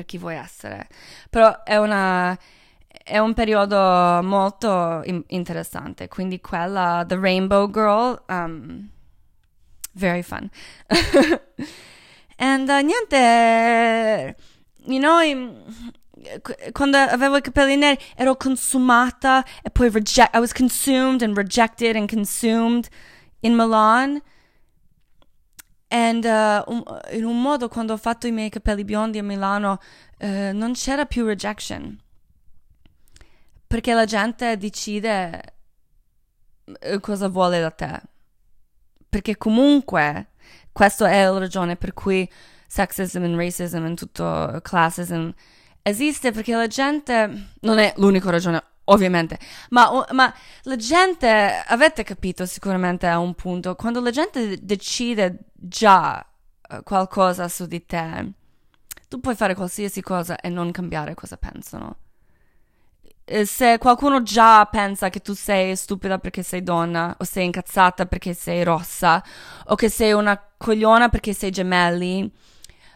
per 0.00 0.04
chi 0.06 0.18
vuoi 0.18 0.36
essere. 0.36 0.88
Però 1.28 1.62
è, 1.62 1.76
una, 1.76 2.36
è 3.04 3.18
un 3.18 3.34
periodo 3.34 3.76
molto 4.22 5.02
in- 5.04 5.22
interessante. 5.28 6.08
Quindi 6.08 6.40
quella, 6.40 7.04
The 7.06 7.18
Rainbow 7.18 7.70
Girl, 7.70 8.22
um, 8.28 8.88
very 9.92 10.22
fun. 10.22 10.50
And 12.42 12.68
uh, 12.70 12.80
niente, 12.80 14.34
you 14.86 14.98
know, 14.98 15.20
quando 16.72 16.96
avevo 16.96 17.36
i 17.36 17.42
capelli 17.42 17.76
neri 17.76 17.98
ero 18.16 18.34
consumata 18.36 19.44
e 19.62 19.68
poi 19.68 19.90
reject, 19.90 20.34
I 20.34 20.38
was 20.38 20.52
consumed 20.52 21.22
and 21.22 21.36
rejected 21.36 21.96
and 21.96 22.08
consumed 22.08 22.88
in 23.40 23.54
Milan. 23.54 24.22
And 25.92 26.24
uh, 26.24 26.62
un, 26.70 26.84
in 27.10 27.24
un 27.24 27.42
modo, 27.42 27.68
quando 27.68 27.94
ho 27.94 27.96
fatto 27.96 28.28
i 28.28 28.30
miei 28.30 28.48
capelli 28.48 28.84
biondi 28.84 29.18
a 29.18 29.24
Milano, 29.24 29.80
uh, 30.20 30.52
non 30.52 30.72
c'era 30.72 31.04
più 31.04 31.24
rejection. 31.24 32.00
Perché 33.66 33.92
la 33.92 34.04
gente 34.04 34.56
decide 34.56 35.54
uh, 36.64 37.00
cosa 37.00 37.26
vuole 37.26 37.60
da 37.60 37.72
te. 37.72 38.00
Perché 39.08 39.36
comunque, 39.36 40.28
questa 40.70 41.10
è 41.10 41.24
la 41.24 41.38
ragione 41.38 41.74
per 41.74 41.92
cui 41.92 42.30
sexism 42.68 43.24
e 43.24 43.34
racism 43.34 43.84
e 43.86 43.94
tutto 43.94 44.60
classism 44.62 45.30
esiste, 45.82 46.30
perché 46.30 46.54
la 46.54 46.68
gente 46.68 47.48
non 47.62 47.78
è 47.78 47.92
l'unica 47.96 48.30
ragione, 48.30 48.62
ovviamente, 48.90 49.38
ma, 49.70 50.04
ma, 50.12 50.32
la 50.62 50.76
gente, 50.76 51.62
avete 51.66 52.02
capito 52.02 52.46
sicuramente 52.46 53.06
a 53.06 53.18
un 53.18 53.34
punto, 53.34 53.74
quando 53.74 54.00
la 54.00 54.10
gente 54.10 54.58
decide 54.62 55.38
già 55.54 56.24
eh, 56.68 56.82
qualcosa 56.82 57.48
su 57.48 57.66
di 57.66 57.84
te, 57.84 58.32
tu 59.08 59.20
puoi 59.20 59.34
fare 59.34 59.54
qualsiasi 59.54 60.02
cosa 60.02 60.36
e 60.38 60.48
non 60.48 60.70
cambiare 60.70 61.14
cosa 61.14 61.36
pensano. 61.36 61.96
Se 63.44 63.78
qualcuno 63.78 64.22
già 64.24 64.66
pensa 64.66 65.08
che 65.08 65.20
tu 65.20 65.34
sei 65.34 65.76
stupida 65.76 66.18
perché 66.18 66.42
sei 66.42 66.64
donna, 66.64 67.14
o 67.16 67.22
sei 67.22 67.44
incazzata 67.44 68.06
perché 68.06 68.34
sei 68.34 68.64
rossa, 68.64 69.22
o 69.66 69.76
che 69.76 69.88
sei 69.88 70.12
una 70.12 70.40
cogliona 70.56 71.08
perché 71.08 71.32
sei 71.32 71.50
gemelli, 71.50 72.28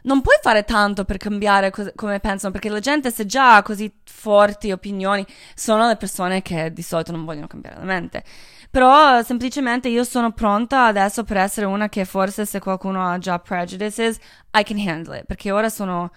non 0.05 0.21
puoi 0.21 0.37
fare 0.43 0.65
tanto 0.65 1.05
per 1.05 1.17
cambiare 1.17 1.71
co- 1.71 1.93
come 1.95 2.21
pensano, 2.21 2.53
perché 2.53 2.69
la 2.69 2.81
gente 2.81 3.11
se 3.11 3.27
già 3.27 3.57
ha 3.57 3.63
così 3.63 3.93
forti 4.05 4.73
opinioni, 4.73 5.27
sono 5.55 5.87
le 5.87 5.97
persone 5.97 6.43
che 6.43 6.73
di 6.73 6.83
solito 6.83 7.13
non 7.13 7.25
vogliono 7.25 7.47
cambiare 7.47 7.79
la 7.79 7.85
mente. 7.85 8.25
Però 8.71 9.23
semplicemente 9.23 9.89
io 9.89 10.05
sono 10.05 10.33
pronta 10.33 10.87
adesso 10.87 11.23
per 11.25 11.37
essere 11.37 11.67
una 11.67 11.89
che 11.89 12.05
forse 12.05 12.45
se 12.45 12.59
qualcuno 12.59 13.09
ha 13.09 13.19
già 13.19 13.39
prejudices, 13.39 14.19
I 14.53 14.63
can 14.65 14.79
handle 14.79 15.19
it, 15.19 15.25
perché 15.27 15.51
ora 15.53 15.69
sono 15.69 16.11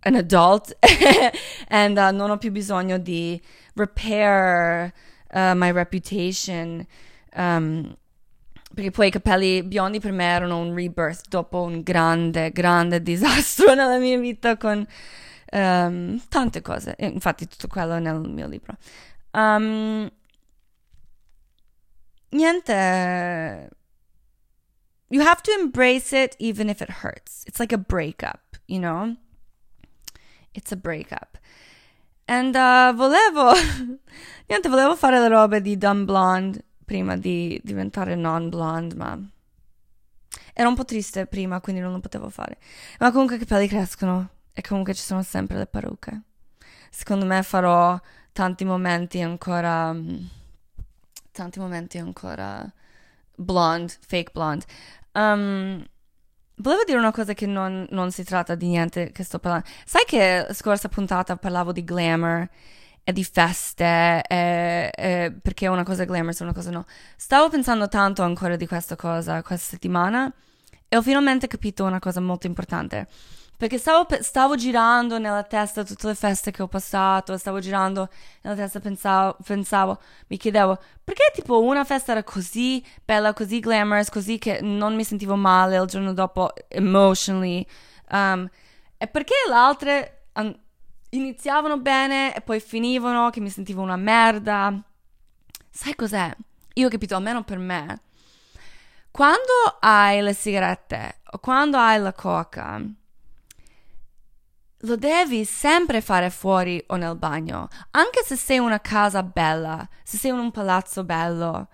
an 0.00 0.14
adult 0.14 0.76
and 1.68 1.96
uh, 1.96 2.14
non 2.14 2.30
ho 2.30 2.36
più 2.36 2.50
bisogno 2.50 2.98
di 2.98 3.40
repair 3.74 4.92
uh, 5.32 5.54
my 5.54 5.72
reputation. 5.72 6.86
Um, 7.34 7.96
perché 8.74 8.90
poi 8.90 9.08
i 9.08 9.10
capelli 9.10 9.62
biondi 9.62 10.00
per 10.00 10.12
me 10.12 10.24
erano 10.24 10.58
un 10.58 10.74
rebirth 10.74 11.28
dopo 11.28 11.62
un 11.62 11.82
grande, 11.82 12.50
grande 12.50 13.00
disastro 13.02 13.74
nella 13.74 13.98
mia 13.98 14.18
vita 14.18 14.56
con 14.56 14.86
um, 15.52 16.20
tante 16.28 16.60
cose. 16.60 16.94
Infatti 16.98 17.46
tutto 17.46 17.68
quello 17.68 17.98
nel 17.98 18.20
mio 18.20 18.46
libro. 18.46 18.76
Um, 19.32 20.10
niente. 22.30 23.70
You 25.08 25.22
have 25.22 25.42
to 25.42 25.52
embrace 25.52 26.12
it 26.12 26.34
even 26.38 26.68
if 26.68 26.80
it 26.80 27.02
hurts. 27.02 27.44
It's 27.46 27.60
like 27.60 27.72
a 27.72 27.78
breakup, 27.78 28.56
you 28.66 28.80
know? 28.80 29.16
It's 30.54 30.72
a 30.72 30.76
breakup. 30.76 31.38
And 32.26 32.56
uh, 32.56 32.92
volevo, 32.94 33.52
niente, 34.48 34.68
volevo 34.68 34.96
fare 34.96 35.20
le 35.20 35.28
robe 35.28 35.60
di 35.60 35.76
Dumb 35.76 36.06
Blonde 36.06 36.64
prima 36.84 37.16
di 37.16 37.60
diventare 37.62 38.14
non 38.14 38.48
blonde, 38.48 38.94
ma 38.94 39.18
ero 40.52 40.68
un 40.68 40.74
po' 40.74 40.84
triste 40.84 41.26
prima, 41.26 41.60
quindi 41.60 41.80
non 41.80 41.92
lo 41.92 42.00
potevo 42.00 42.28
fare. 42.28 42.58
Ma 42.98 43.10
comunque 43.10 43.36
i 43.36 43.38
capelli 43.38 43.68
crescono 43.68 44.28
e 44.52 44.62
comunque 44.62 44.94
ci 44.94 45.02
sono 45.02 45.22
sempre 45.22 45.56
le 45.56 45.66
parrucche. 45.66 46.22
Secondo 46.90 47.24
me 47.26 47.42
farò 47.42 48.00
tanti 48.32 48.64
momenti 48.64 49.20
ancora 49.20 49.96
tanti 51.34 51.58
momenti 51.58 51.98
ancora 51.98 52.64
blonde, 53.34 53.92
fake 54.06 54.30
blonde. 54.32 54.64
Um, 55.12 55.84
volevo 56.56 56.84
dire 56.84 56.98
una 56.98 57.10
cosa 57.10 57.34
che 57.34 57.46
non, 57.46 57.86
non 57.90 58.12
si 58.12 58.22
tratta 58.24 58.54
di 58.54 58.68
niente 58.68 59.10
che 59.10 59.24
sto 59.24 59.38
parlando. 59.40 59.66
Sai 59.84 60.04
che 60.06 60.46
scorsa 60.52 60.88
puntata 60.88 61.36
parlavo 61.36 61.72
di 61.72 61.84
glamour 61.84 62.48
di 63.12 63.24
feste, 63.24 64.22
e, 64.26 64.90
e, 64.94 65.32
perché 65.42 65.66
una 65.66 65.82
cosa 65.82 66.04
è 66.04 66.06
glamour, 66.06 66.34
una 66.40 66.52
cosa 66.52 66.70
no. 66.70 66.86
Stavo 67.16 67.48
pensando 67.50 67.88
tanto 67.88 68.22
ancora 68.22 68.56
di 68.56 68.66
questa 68.66 68.96
cosa 68.96 69.42
questa 69.42 69.70
settimana 69.70 70.32
e 70.88 70.96
ho 70.96 71.02
finalmente 71.02 71.46
capito 71.46 71.84
una 71.84 71.98
cosa 71.98 72.20
molto 72.20 72.46
importante. 72.46 73.06
Perché 73.56 73.78
stavo, 73.78 74.06
stavo, 74.20 74.56
girando 74.56 75.18
nella 75.18 75.44
testa 75.44 75.84
tutte 75.84 76.08
le 76.08 76.14
feste 76.16 76.50
che 76.50 76.62
ho 76.62 76.66
passato, 76.66 77.36
stavo 77.36 77.60
girando 77.60 78.08
nella 78.42 78.56
testa, 78.56 78.80
pensavo, 78.80 79.36
pensavo, 79.44 80.00
mi 80.26 80.36
chiedevo, 80.36 80.76
perché 81.02 81.30
tipo 81.32 81.62
una 81.62 81.84
festa 81.84 82.12
era 82.12 82.24
così 82.24 82.84
bella, 83.04 83.32
così 83.32 83.60
glamorous, 83.60 84.10
così 84.10 84.38
che 84.38 84.60
non 84.60 84.96
mi 84.96 85.04
sentivo 85.04 85.36
male 85.36 85.76
il 85.76 85.86
giorno 85.86 86.12
dopo, 86.12 86.52
emotionally, 86.66 87.64
um, 88.10 88.48
e 88.98 89.06
perché 89.06 89.34
um, 90.34 90.58
iniziavano 91.16 91.78
bene 91.78 92.34
e 92.34 92.40
poi 92.40 92.60
finivano 92.60 93.30
che 93.30 93.40
mi 93.40 93.50
sentivo 93.50 93.82
una 93.82 93.96
merda. 93.96 94.82
Sai 95.70 95.94
cos'è? 95.94 96.34
Io 96.74 96.86
ho 96.86 96.90
capito, 96.90 97.14
almeno 97.14 97.44
per 97.44 97.58
me, 97.58 98.00
quando 99.10 99.52
hai 99.80 100.20
le 100.20 100.34
sigarette 100.34 101.20
o 101.30 101.38
quando 101.38 101.76
hai 101.78 102.00
la 102.00 102.12
coca, 102.12 102.80
lo 104.78 104.96
devi 104.96 105.44
sempre 105.44 106.00
fare 106.00 106.30
fuori 106.30 106.82
o 106.88 106.96
nel 106.96 107.16
bagno, 107.16 107.68
anche 107.92 108.22
se 108.24 108.36
sei 108.36 108.56
in 108.56 108.64
una 108.64 108.80
casa 108.80 109.22
bella, 109.22 109.88
se 110.02 110.16
sei 110.16 110.32
in 110.32 110.38
un 110.38 110.50
palazzo 110.50 111.04
bello. 111.04 111.68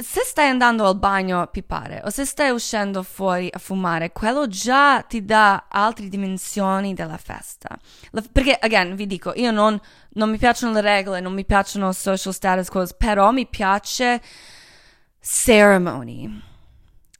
Se 0.00 0.20
stai 0.24 0.48
andando 0.48 0.86
al 0.86 0.96
bagno 0.96 1.40
a 1.40 1.46
pipare 1.46 2.00
o 2.04 2.10
se 2.10 2.24
stai 2.24 2.50
uscendo 2.50 3.02
fuori 3.02 3.48
a 3.50 3.58
fumare, 3.58 4.12
quello 4.12 4.46
già 4.46 5.02
ti 5.02 5.24
dà 5.24 5.66
altre 5.68 6.08
dimensioni 6.08 6.94
della 6.94 7.16
festa. 7.16 7.76
perché, 8.32 8.56
again, 8.60 8.94
vi 8.94 9.06
dico, 9.06 9.32
io 9.34 9.50
non, 9.50 9.80
non 10.10 10.30
mi 10.30 10.38
piacciono 10.38 10.72
le 10.72 10.80
regole, 10.80 11.20
non 11.20 11.34
mi 11.34 11.44
piacciono 11.44 11.92
social 11.92 12.32
status 12.32 12.68
quo, 12.68 12.86
però 12.96 13.32
mi 13.32 13.46
piace 13.46 14.22
ceremony 15.20 16.47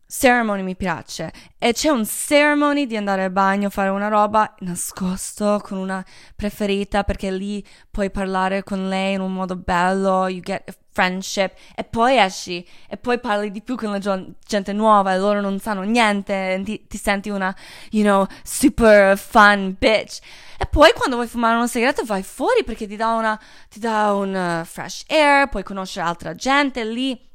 ceremony 0.09 0.63
mi 0.63 0.75
piace 0.75 1.31
e 1.59 1.75
c'è 1.75 1.91
un 1.91 2.07
ceremony 2.07 2.87
di 2.87 2.97
andare 2.97 3.25
al 3.25 3.31
bagno, 3.31 3.69
fare 3.69 3.91
una 3.91 4.09
roba 4.09 4.55
nascosto 4.61 5.61
con 5.63 5.77
una 5.77 6.03
preferita 6.35 7.05
perché 7.05 7.31
lì 7.31 7.65
puoi 7.91 8.11
parlare 8.11 8.65
con 8.65 8.89
lei 8.89 9.15
in 9.15 9.21
un 9.21 9.33
modo 9.35 9.55
bello, 9.57 10.27
you 10.29 10.41
get 10.41 10.77
friendship 10.91 11.53
e 11.77 11.85
poi 11.85 12.17
esci 12.17 12.67
e 12.89 12.97
poi 12.97 13.21
parli 13.21 13.51
di 13.51 13.61
più 13.61 13.77
con 13.77 13.91
la 13.91 14.25
gente 14.45 14.73
nuova 14.73 15.13
e 15.13 15.19
loro 15.19 15.41
non 15.41 15.61
sanno 15.61 15.83
niente 15.83 16.61
ti, 16.65 16.87
ti 16.89 16.97
senti 16.97 17.29
una, 17.29 17.55
you 17.91 18.03
know, 18.03 18.27
super 18.43 19.17
fun 19.17 19.77
bitch. 19.79 20.21
E 20.59 20.67
poi 20.67 20.91
quando 20.93 21.17
vuoi 21.17 21.29
fumare 21.29 21.55
una 21.55 21.69
sigaretta 21.69 22.03
vai 22.05 22.25
fuori 22.25 22.65
perché 22.65 22.89
ti 22.89 22.97
dà, 22.97 23.13
una, 23.13 23.39
ti 23.69 23.79
dà 23.79 24.13
un 24.13 24.61
uh, 24.63 24.65
fresh 24.65 25.05
air, 25.07 25.49
puoi 25.49 25.63
conoscere 25.63 26.07
altra 26.07 26.35
gente 26.35 26.85
lì 26.85 27.28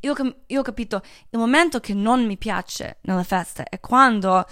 io, 0.00 0.14
io 0.46 0.60
ho 0.60 0.62
capito 0.62 1.02
il 1.30 1.38
momento 1.38 1.80
che 1.80 1.94
non 1.94 2.24
mi 2.26 2.36
piace 2.36 2.98
nella 3.02 3.22
festa 3.22 3.64
è 3.64 3.80
quando 3.80 4.46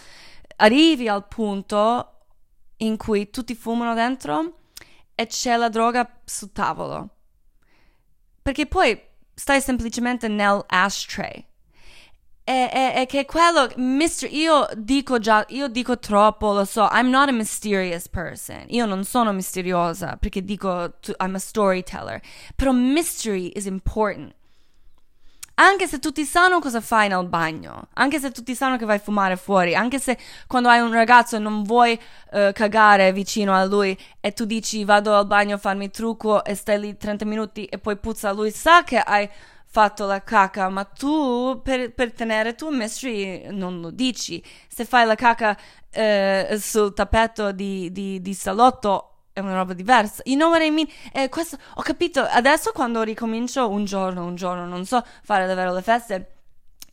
arrivi 0.57 1.09
al 1.09 1.27
punto 1.27 2.13
in 2.79 2.97
cui 2.97 3.31
tutti 3.31 3.55
fumano 3.55 3.95
dentro 3.95 4.59
e 5.15 5.27
c'è 5.27 5.57
la 5.57 5.69
droga 5.69 6.21
sul 6.25 6.53
tavolo. 6.53 7.09
Perché 8.43 8.67
poi 8.67 9.01
stai 9.35 9.61
semplicemente 9.61 10.29
nell'ashtray. 10.29 11.45
E, 12.45 12.71
e, 12.73 13.03
e 13.03 13.07
che 13.07 13.27
quello, 13.27 13.71
mister, 13.77 14.33
io 14.33 14.67
dico 14.75 15.19
già, 15.19 15.45
io 15.49 15.69
dico 15.69 15.99
troppo, 15.99 16.53
lo 16.55 16.65
so, 16.65 16.89
I'm 16.91 17.11
not 17.11 17.29
a 17.29 17.33
mysterious 17.33 18.09
person. 18.09 18.65
Io 18.69 18.87
non 18.87 19.05
sono 19.05 19.33
misteriosa 19.33 20.17
perché 20.17 20.43
dico, 20.43 20.95
I'm 21.19 21.35
a 21.35 21.39
storyteller. 21.39 22.23
Però 22.57 22.73
mystery 22.73 23.53
is 23.55 23.67
important. 23.67 24.35
Anche 25.61 25.89
se 25.89 25.99
tutti 25.99 26.25
sanno 26.25 26.61
cosa 26.61 26.81
fai 26.81 27.09
nel 27.09 27.27
bagno, 27.27 27.89
anche 27.95 28.21
se 28.21 28.31
tutti 28.31 28.55
sanno 28.55 28.77
che 28.77 28.85
vai 28.85 28.97
a 28.97 29.01
fumare 29.01 29.37
fuori, 29.37 29.75
anche 29.75 29.99
se 29.99 30.17
quando 30.47 30.69
hai 30.69 30.79
un 30.79 30.93
ragazzo 30.93 31.35
e 31.35 31.41
non 31.41 31.65
vuoi 31.65 31.99
uh, 32.31 32.53
cagare 32.53 33.13
vicino 33.13 33.53
a 33.53 33.65
lui 33.65 33.99
e 34.21 34.33
tu 34.33 34.45
dici 34.45 34.85
vado 34.85 35.17
al 35.17 35.27
bagno 35.27 35.57
a 35.57 35.59
farmi 35.59 35.91
trucco 35.91 36.45
e 36.45 36.55
stai 36.55 36.79
lì 36.79 36.97
30 36.97 37.25
minuti 37.25 37.65
e 37.65 37.79
poi 37.79 37.97
puzza, 37.97 38.31
lui 38.31 38.53
sa 38.53 38.85
che 38.85 38.99
hai 38.99 39.29
fatto 39.65 40.07
la 40.07 40.23
caca, 40.23 40.69
ma 40.69 40.85
tu 40.85 41.61
per, 41.61 41.93
per 41.93 42.13
tenere 42.13 42.55
tu 42.55 42.69
mystery 42.71 43.49
non 43.51 43.81
lo 43.81 43.91
dici. 43.91 44.41
Se 44.69 44.85
fai 44.85 45.07
la 45.07 45.17
caca 45.17 45.57
uh, 45.93 46.57
sul 46.57 46.95
tappeto 46.95 47.51
di, 47.51 47.91
di, 47.91 48.23
di 48.23 48.35
salotto 48.35 49.08
è 49.39 49.43
una 49.43 49.55
roba 49.55 49.73
diversa. 49.73 50.23
You 50.25 50.37
know 50.37 50.51
what 50.51 50.63
I 50.63 50.71
mean? 50.71 50.89
Eh, 51.13 51.29
questo, 51.29 51.57
ho 51.75 51.83
capito, 51.83 52.21
adesso 52.21 52.73
quando 52.73 53.03
ricomincio 53.03 53.69
un 53.69 53.85
giorno, 53.85 54.25
un 54.25 54.35
giorno, 54.35 54.67
non 54.67 54.85
so 54.85 55.03
fare 55.23 55.47
davvero 55.47 55.73
le 55.73 55.83
feste, 55.83 56.39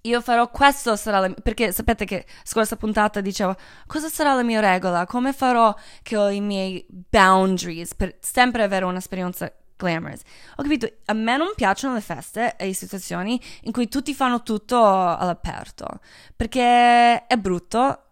io 0.05 0.21
farò 0.21 0.49
questo 0.49 0.95
sarà 0.95 1.19
la, 1.19 1.29
perché 1.29 1.71
sapete 1.71 2.05
che 2.05 2.25
scorsa 2.43 2.75
puntata 2.75 3.21
dicevo 3.21 3.55
cosa 3.87 4.07
sarà 4.07 4.33
la 4.33 4.43
mia 4.43 4.59
regola 4.59 5.05
come 5.05 5.33
farò 5.33 5.73
che 6.01 6.17
ho 6.17 6.29
i 6.29 6.41
miei 6.41 6.85
boundaries 6.87 7.95
per 7.95 8.17
sempre 8.19 8.63
avere 8.63 8.85
un'esperienza 8.85 9.51
glamorous 9.75 10.21
ho 10.57 10.63
capito 10.63 10.89
a 11.05 11.13
me 11.13 11.37
non 11.37 11.53
piacciono 11.55 11.95
le 11.95 12.01
feste 12.01 12.55
e 12.55 12.67
le 12.67 12.73
situazioni 12.73 13.41
in 13.63 13.71
cui 13.71 13.87
tutti 13.87 14.13
fanno 14.13 14.43
tutto 14.43 14.77
all'aperto 14.77 15.87
perché 16.35 17.25
è 17.25 17.37
brutto 17.37 18.03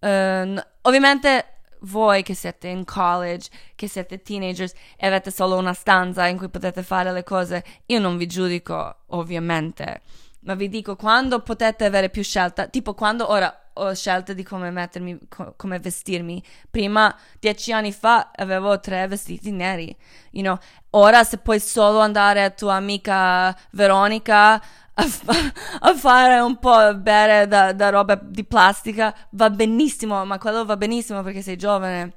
uh, 0.00 0.62
ovviamente 0.82 1.53
voi 1.84 2.22
che 2.22 2.34
siete 2.34 2.68
in 2.68 2.84
college, 2.84 3.48
che 3.74 3.88
siete 3.88 4.22
teenagers 4.22 4.72
e 4.96 5.06
avete 5.06 5.30
solo 5.30 5.56
una 5.56 5.72
stanza 5.72 6.26
in 6.26 6.36
cui 6.36 6.48
potete 6.48 6.82
fare 6.82 7.12
le 7.12 7.24
cose, 7.24 7.64
io 7.86 7.98
non 8.00 8.16
vi 8.16 8.26
giudico, 8.26 8.96
ovviamente, 9.08 10.02
ma 10.40 10.54
vi 10.54 10.68
dico 10.68 10.96
quando 10.96 11.40
potete 11.40 11.84
avere 11.84 12.10
più 12.10 12.22
scelta, 12.22 12.66
tipo 12.66 12.94
quando 12.94 13.30
ora 13.30 13.58
ho 13.74 13.92
scelta 13.94 14.32
di 14.32 14.42
come 14.44 14.70
mettermi, 14.70 15.18
co- 15.28 15.54
come 15.56 15.78
vestirmi. 15.78 16.42
Prima, 16.70 17.14
dieci 17.40 17.72
anni 17.72 17.92
fa, 17.92 18.30
avevo 18.34 18.78
tre 18.78 19.06
vestiti 19.08 19.50
neri, 19.50 19.94
you 20.30 20.42
know. 20.42 20.58
Ora, 20.90 21.24
se 21.24 21.38
puoi 21.38 21.58
solo 21.58 21.98
andare 21.98 22.44
a 22.44 22.50
tua 22.50 22.74
amica 22.74 23.56
Veronica 23.70 24.62
a, 24.94 25.06
fa- 25.06 25.52
a 25.80 25.94
fare 25.94 26.38
un 26.40 26.58
po' 26.58 26.94
bere 26.96 27.48
da, 27.48 27.72
da 27.72 27.90
roba 27.90 28.14
di 28.14 28.44
plastica, 28.44 29.14
va 29.30 29.50
benissimo, 29.50 30.24
ma 30.24 30.38
quello 30.38 30.64
va 30.64 30.76
benissimo 30.76 31.22
perché 31.22 31.42
sei 31.42 31.56
giovane. 31.56 32.12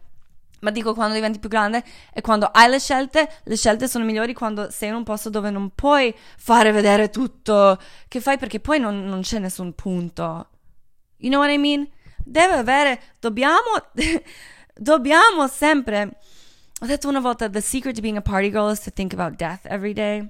Ma 0.60 0.72
dico 0.72 0.96
quando 0.96 1.14
diventi 1.14 1.38
più 1.38 1.50
grande 1.50 1.84
e 2.12 2.22
quando 2.22 2.46
hai 2.52 2.68
le 2.68 2.80
scelte, 2.80 3.30
le 3.44 3.56
scelte 3.56 3.88
sono 3.88 4.04
migliori 4.06 4.34
quando 4.34 4.72
sei 4.72 4.90
in 4.90 4.96
un 4.96 5.04
posto 5.04 5.30
dove 5.30 5.52
non 5.52 5.72
puoi 5.76 6.14
fare 6.38 6.72
vedere 6.72 7.10
tutto 7.10 7.80
che 8.08 8.20
fai 8.20 8.40
perché 8.40 8.60
poi 8.60 8.80
non, 8.80 9.06
non 9.06 9.22
c'è 9.22 9.38
nessun 9.38 9.74
punto. 9.74 10.50
You 11.18 11.30
know 11.30 11.42
what 11.42 11.52
I 11.52 11.58
mean? 11.58 11.88
Deve 12.24 12.56
avere, 12.56 13.02
dobbiamo, 13.20 13.60
dobbiamo 14.74 15.48
sempre. 15.48 16.18
Ho 16.82 16.86
detto 16.86 17.08
una 17.08 17.20
volta: 17.20 17.50
The 17.50 17.62
secret 17.62 17.96
to 17.96 18.02
being 18.02 18.18
a 18.18 18.22
party 18.22 18.50
girl 18.50 18.72
is 18.72 18.80
to 18.82 18.92
think 18.92 19.14
about 19.14 19.36
death 19.36 19.66
every 19.66 19.94
day. 19.94 20.28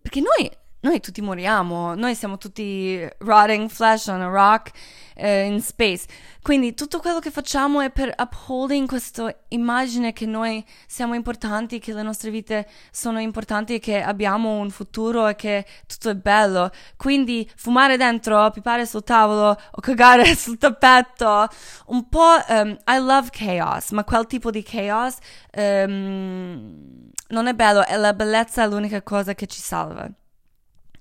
Perché 0.00 0.20
noi 0.20 0.50
noi 0.80 1.00
tutti 1.00 1.20
moriamo, 1.20 1.94
noi 1.94 2.14
siamo 2.14 2.38
tutti 2.38 3.06
rotting 3.18 3.68
flesh 3.68 4.06
on 4.06 4.22
a 4.22 4.28
rock 4.28 4.70
eh, 5.14 5.44
in 5.44 5.60
space. 5.60 6.06
Quindi 6.42 6.72
tutto 6.72 7.00
quello 7.00 7.18
che 7.18 7.30
facciamo 7.30 7.80
è 7.80 7.90
per 7.90 8.14
upholding 8.16 8.88
questa 8.88 9.34
immagine 9.48 10.14
che 10.14 10.24
noi 10.24 10.64
siamo 10.86 11.14
importanti, 11.14 11.78
che 11.78 11.92
le 11.92 12.02
nostre 12.02 12.30
vite 12.30 12.66
sono 12.90 13.20
importanti 13.20 13.78
che 13.78 14.00
abbiamo 14.00 14.56
un 14.58 14.70
futuro 14.70 15.28
e 15.28 15.34
che 15.34 15.66
tutto 15.86 16.08
è 16.08 16.14
bello. 16.14 16.70
Quindi 16.96 17.48
fumare 17.56 17.98
dentro, 17.98 18.50
pipare 18.50 18.86
sul 18.86 19.04
tavolo 19.04 19.50
o 19.50 19.80
cagare 19.82 20.24
sul 20.34 20.56
tappeto, 20.56 21.46
un 21.88 22.08
po' 22.08 22.36
um, 22.48 22.76
I 22.86 22.98
love 22.98 23.28
chaos, 23.30 23.90
ma 23.90 24.04
quel 24.04 24.26
tipo 24.26 24.50
di 24.50 24.62
chaos 24.62 25.18
um, 25.56 27.10
non 27.28 27.46
è 27.46 27.52
bello 27.52 27.84
e 27.86 27.96
la 27.96 28.14
bellezza 28.14 28.62
è 28.62 28.66
l'unica 28.68 29.02
cosa 29.02 29.34
che 29.34 29.46
ci 29.46 29.60
salva 29.60 30.10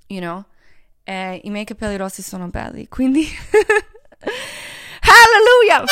you 0.09 0.19
know? 0.19 0.43
E 1.03 1.41
i 1.43 1.49
miei 1.49 1.65
capelli 1.65 1.97
rossi 1.97 2.21
sono 2.21 2.49
belli, 2.49 2.87
quindi... 2.87 3.25
Hallelujah! 5.01 5.83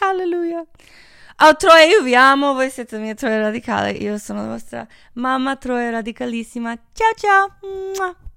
Hallelujah! 0.00 0.64
Oh 1.40 1.56
Troia, 1.56 1.84
io 1.84 2.02
vi 2.02 2.14
amo, 2.14 2.52
voi 2.54 2.70
siete 2.70 2.96
la 2.96 3.02
mia 3.02 3.14
Troia 3.14 3.38
radicale, 3.40 3.90
io 3.92 4.18
sono 4.18 4.42
la 4.42 4.48
vostra 4.48 4.86
mamma 5.14 5.56
Troia 5.56 5.90
radicalissima. 5.90 6.76
Ciao 6.92 7.12
ciao! 7.16 8.27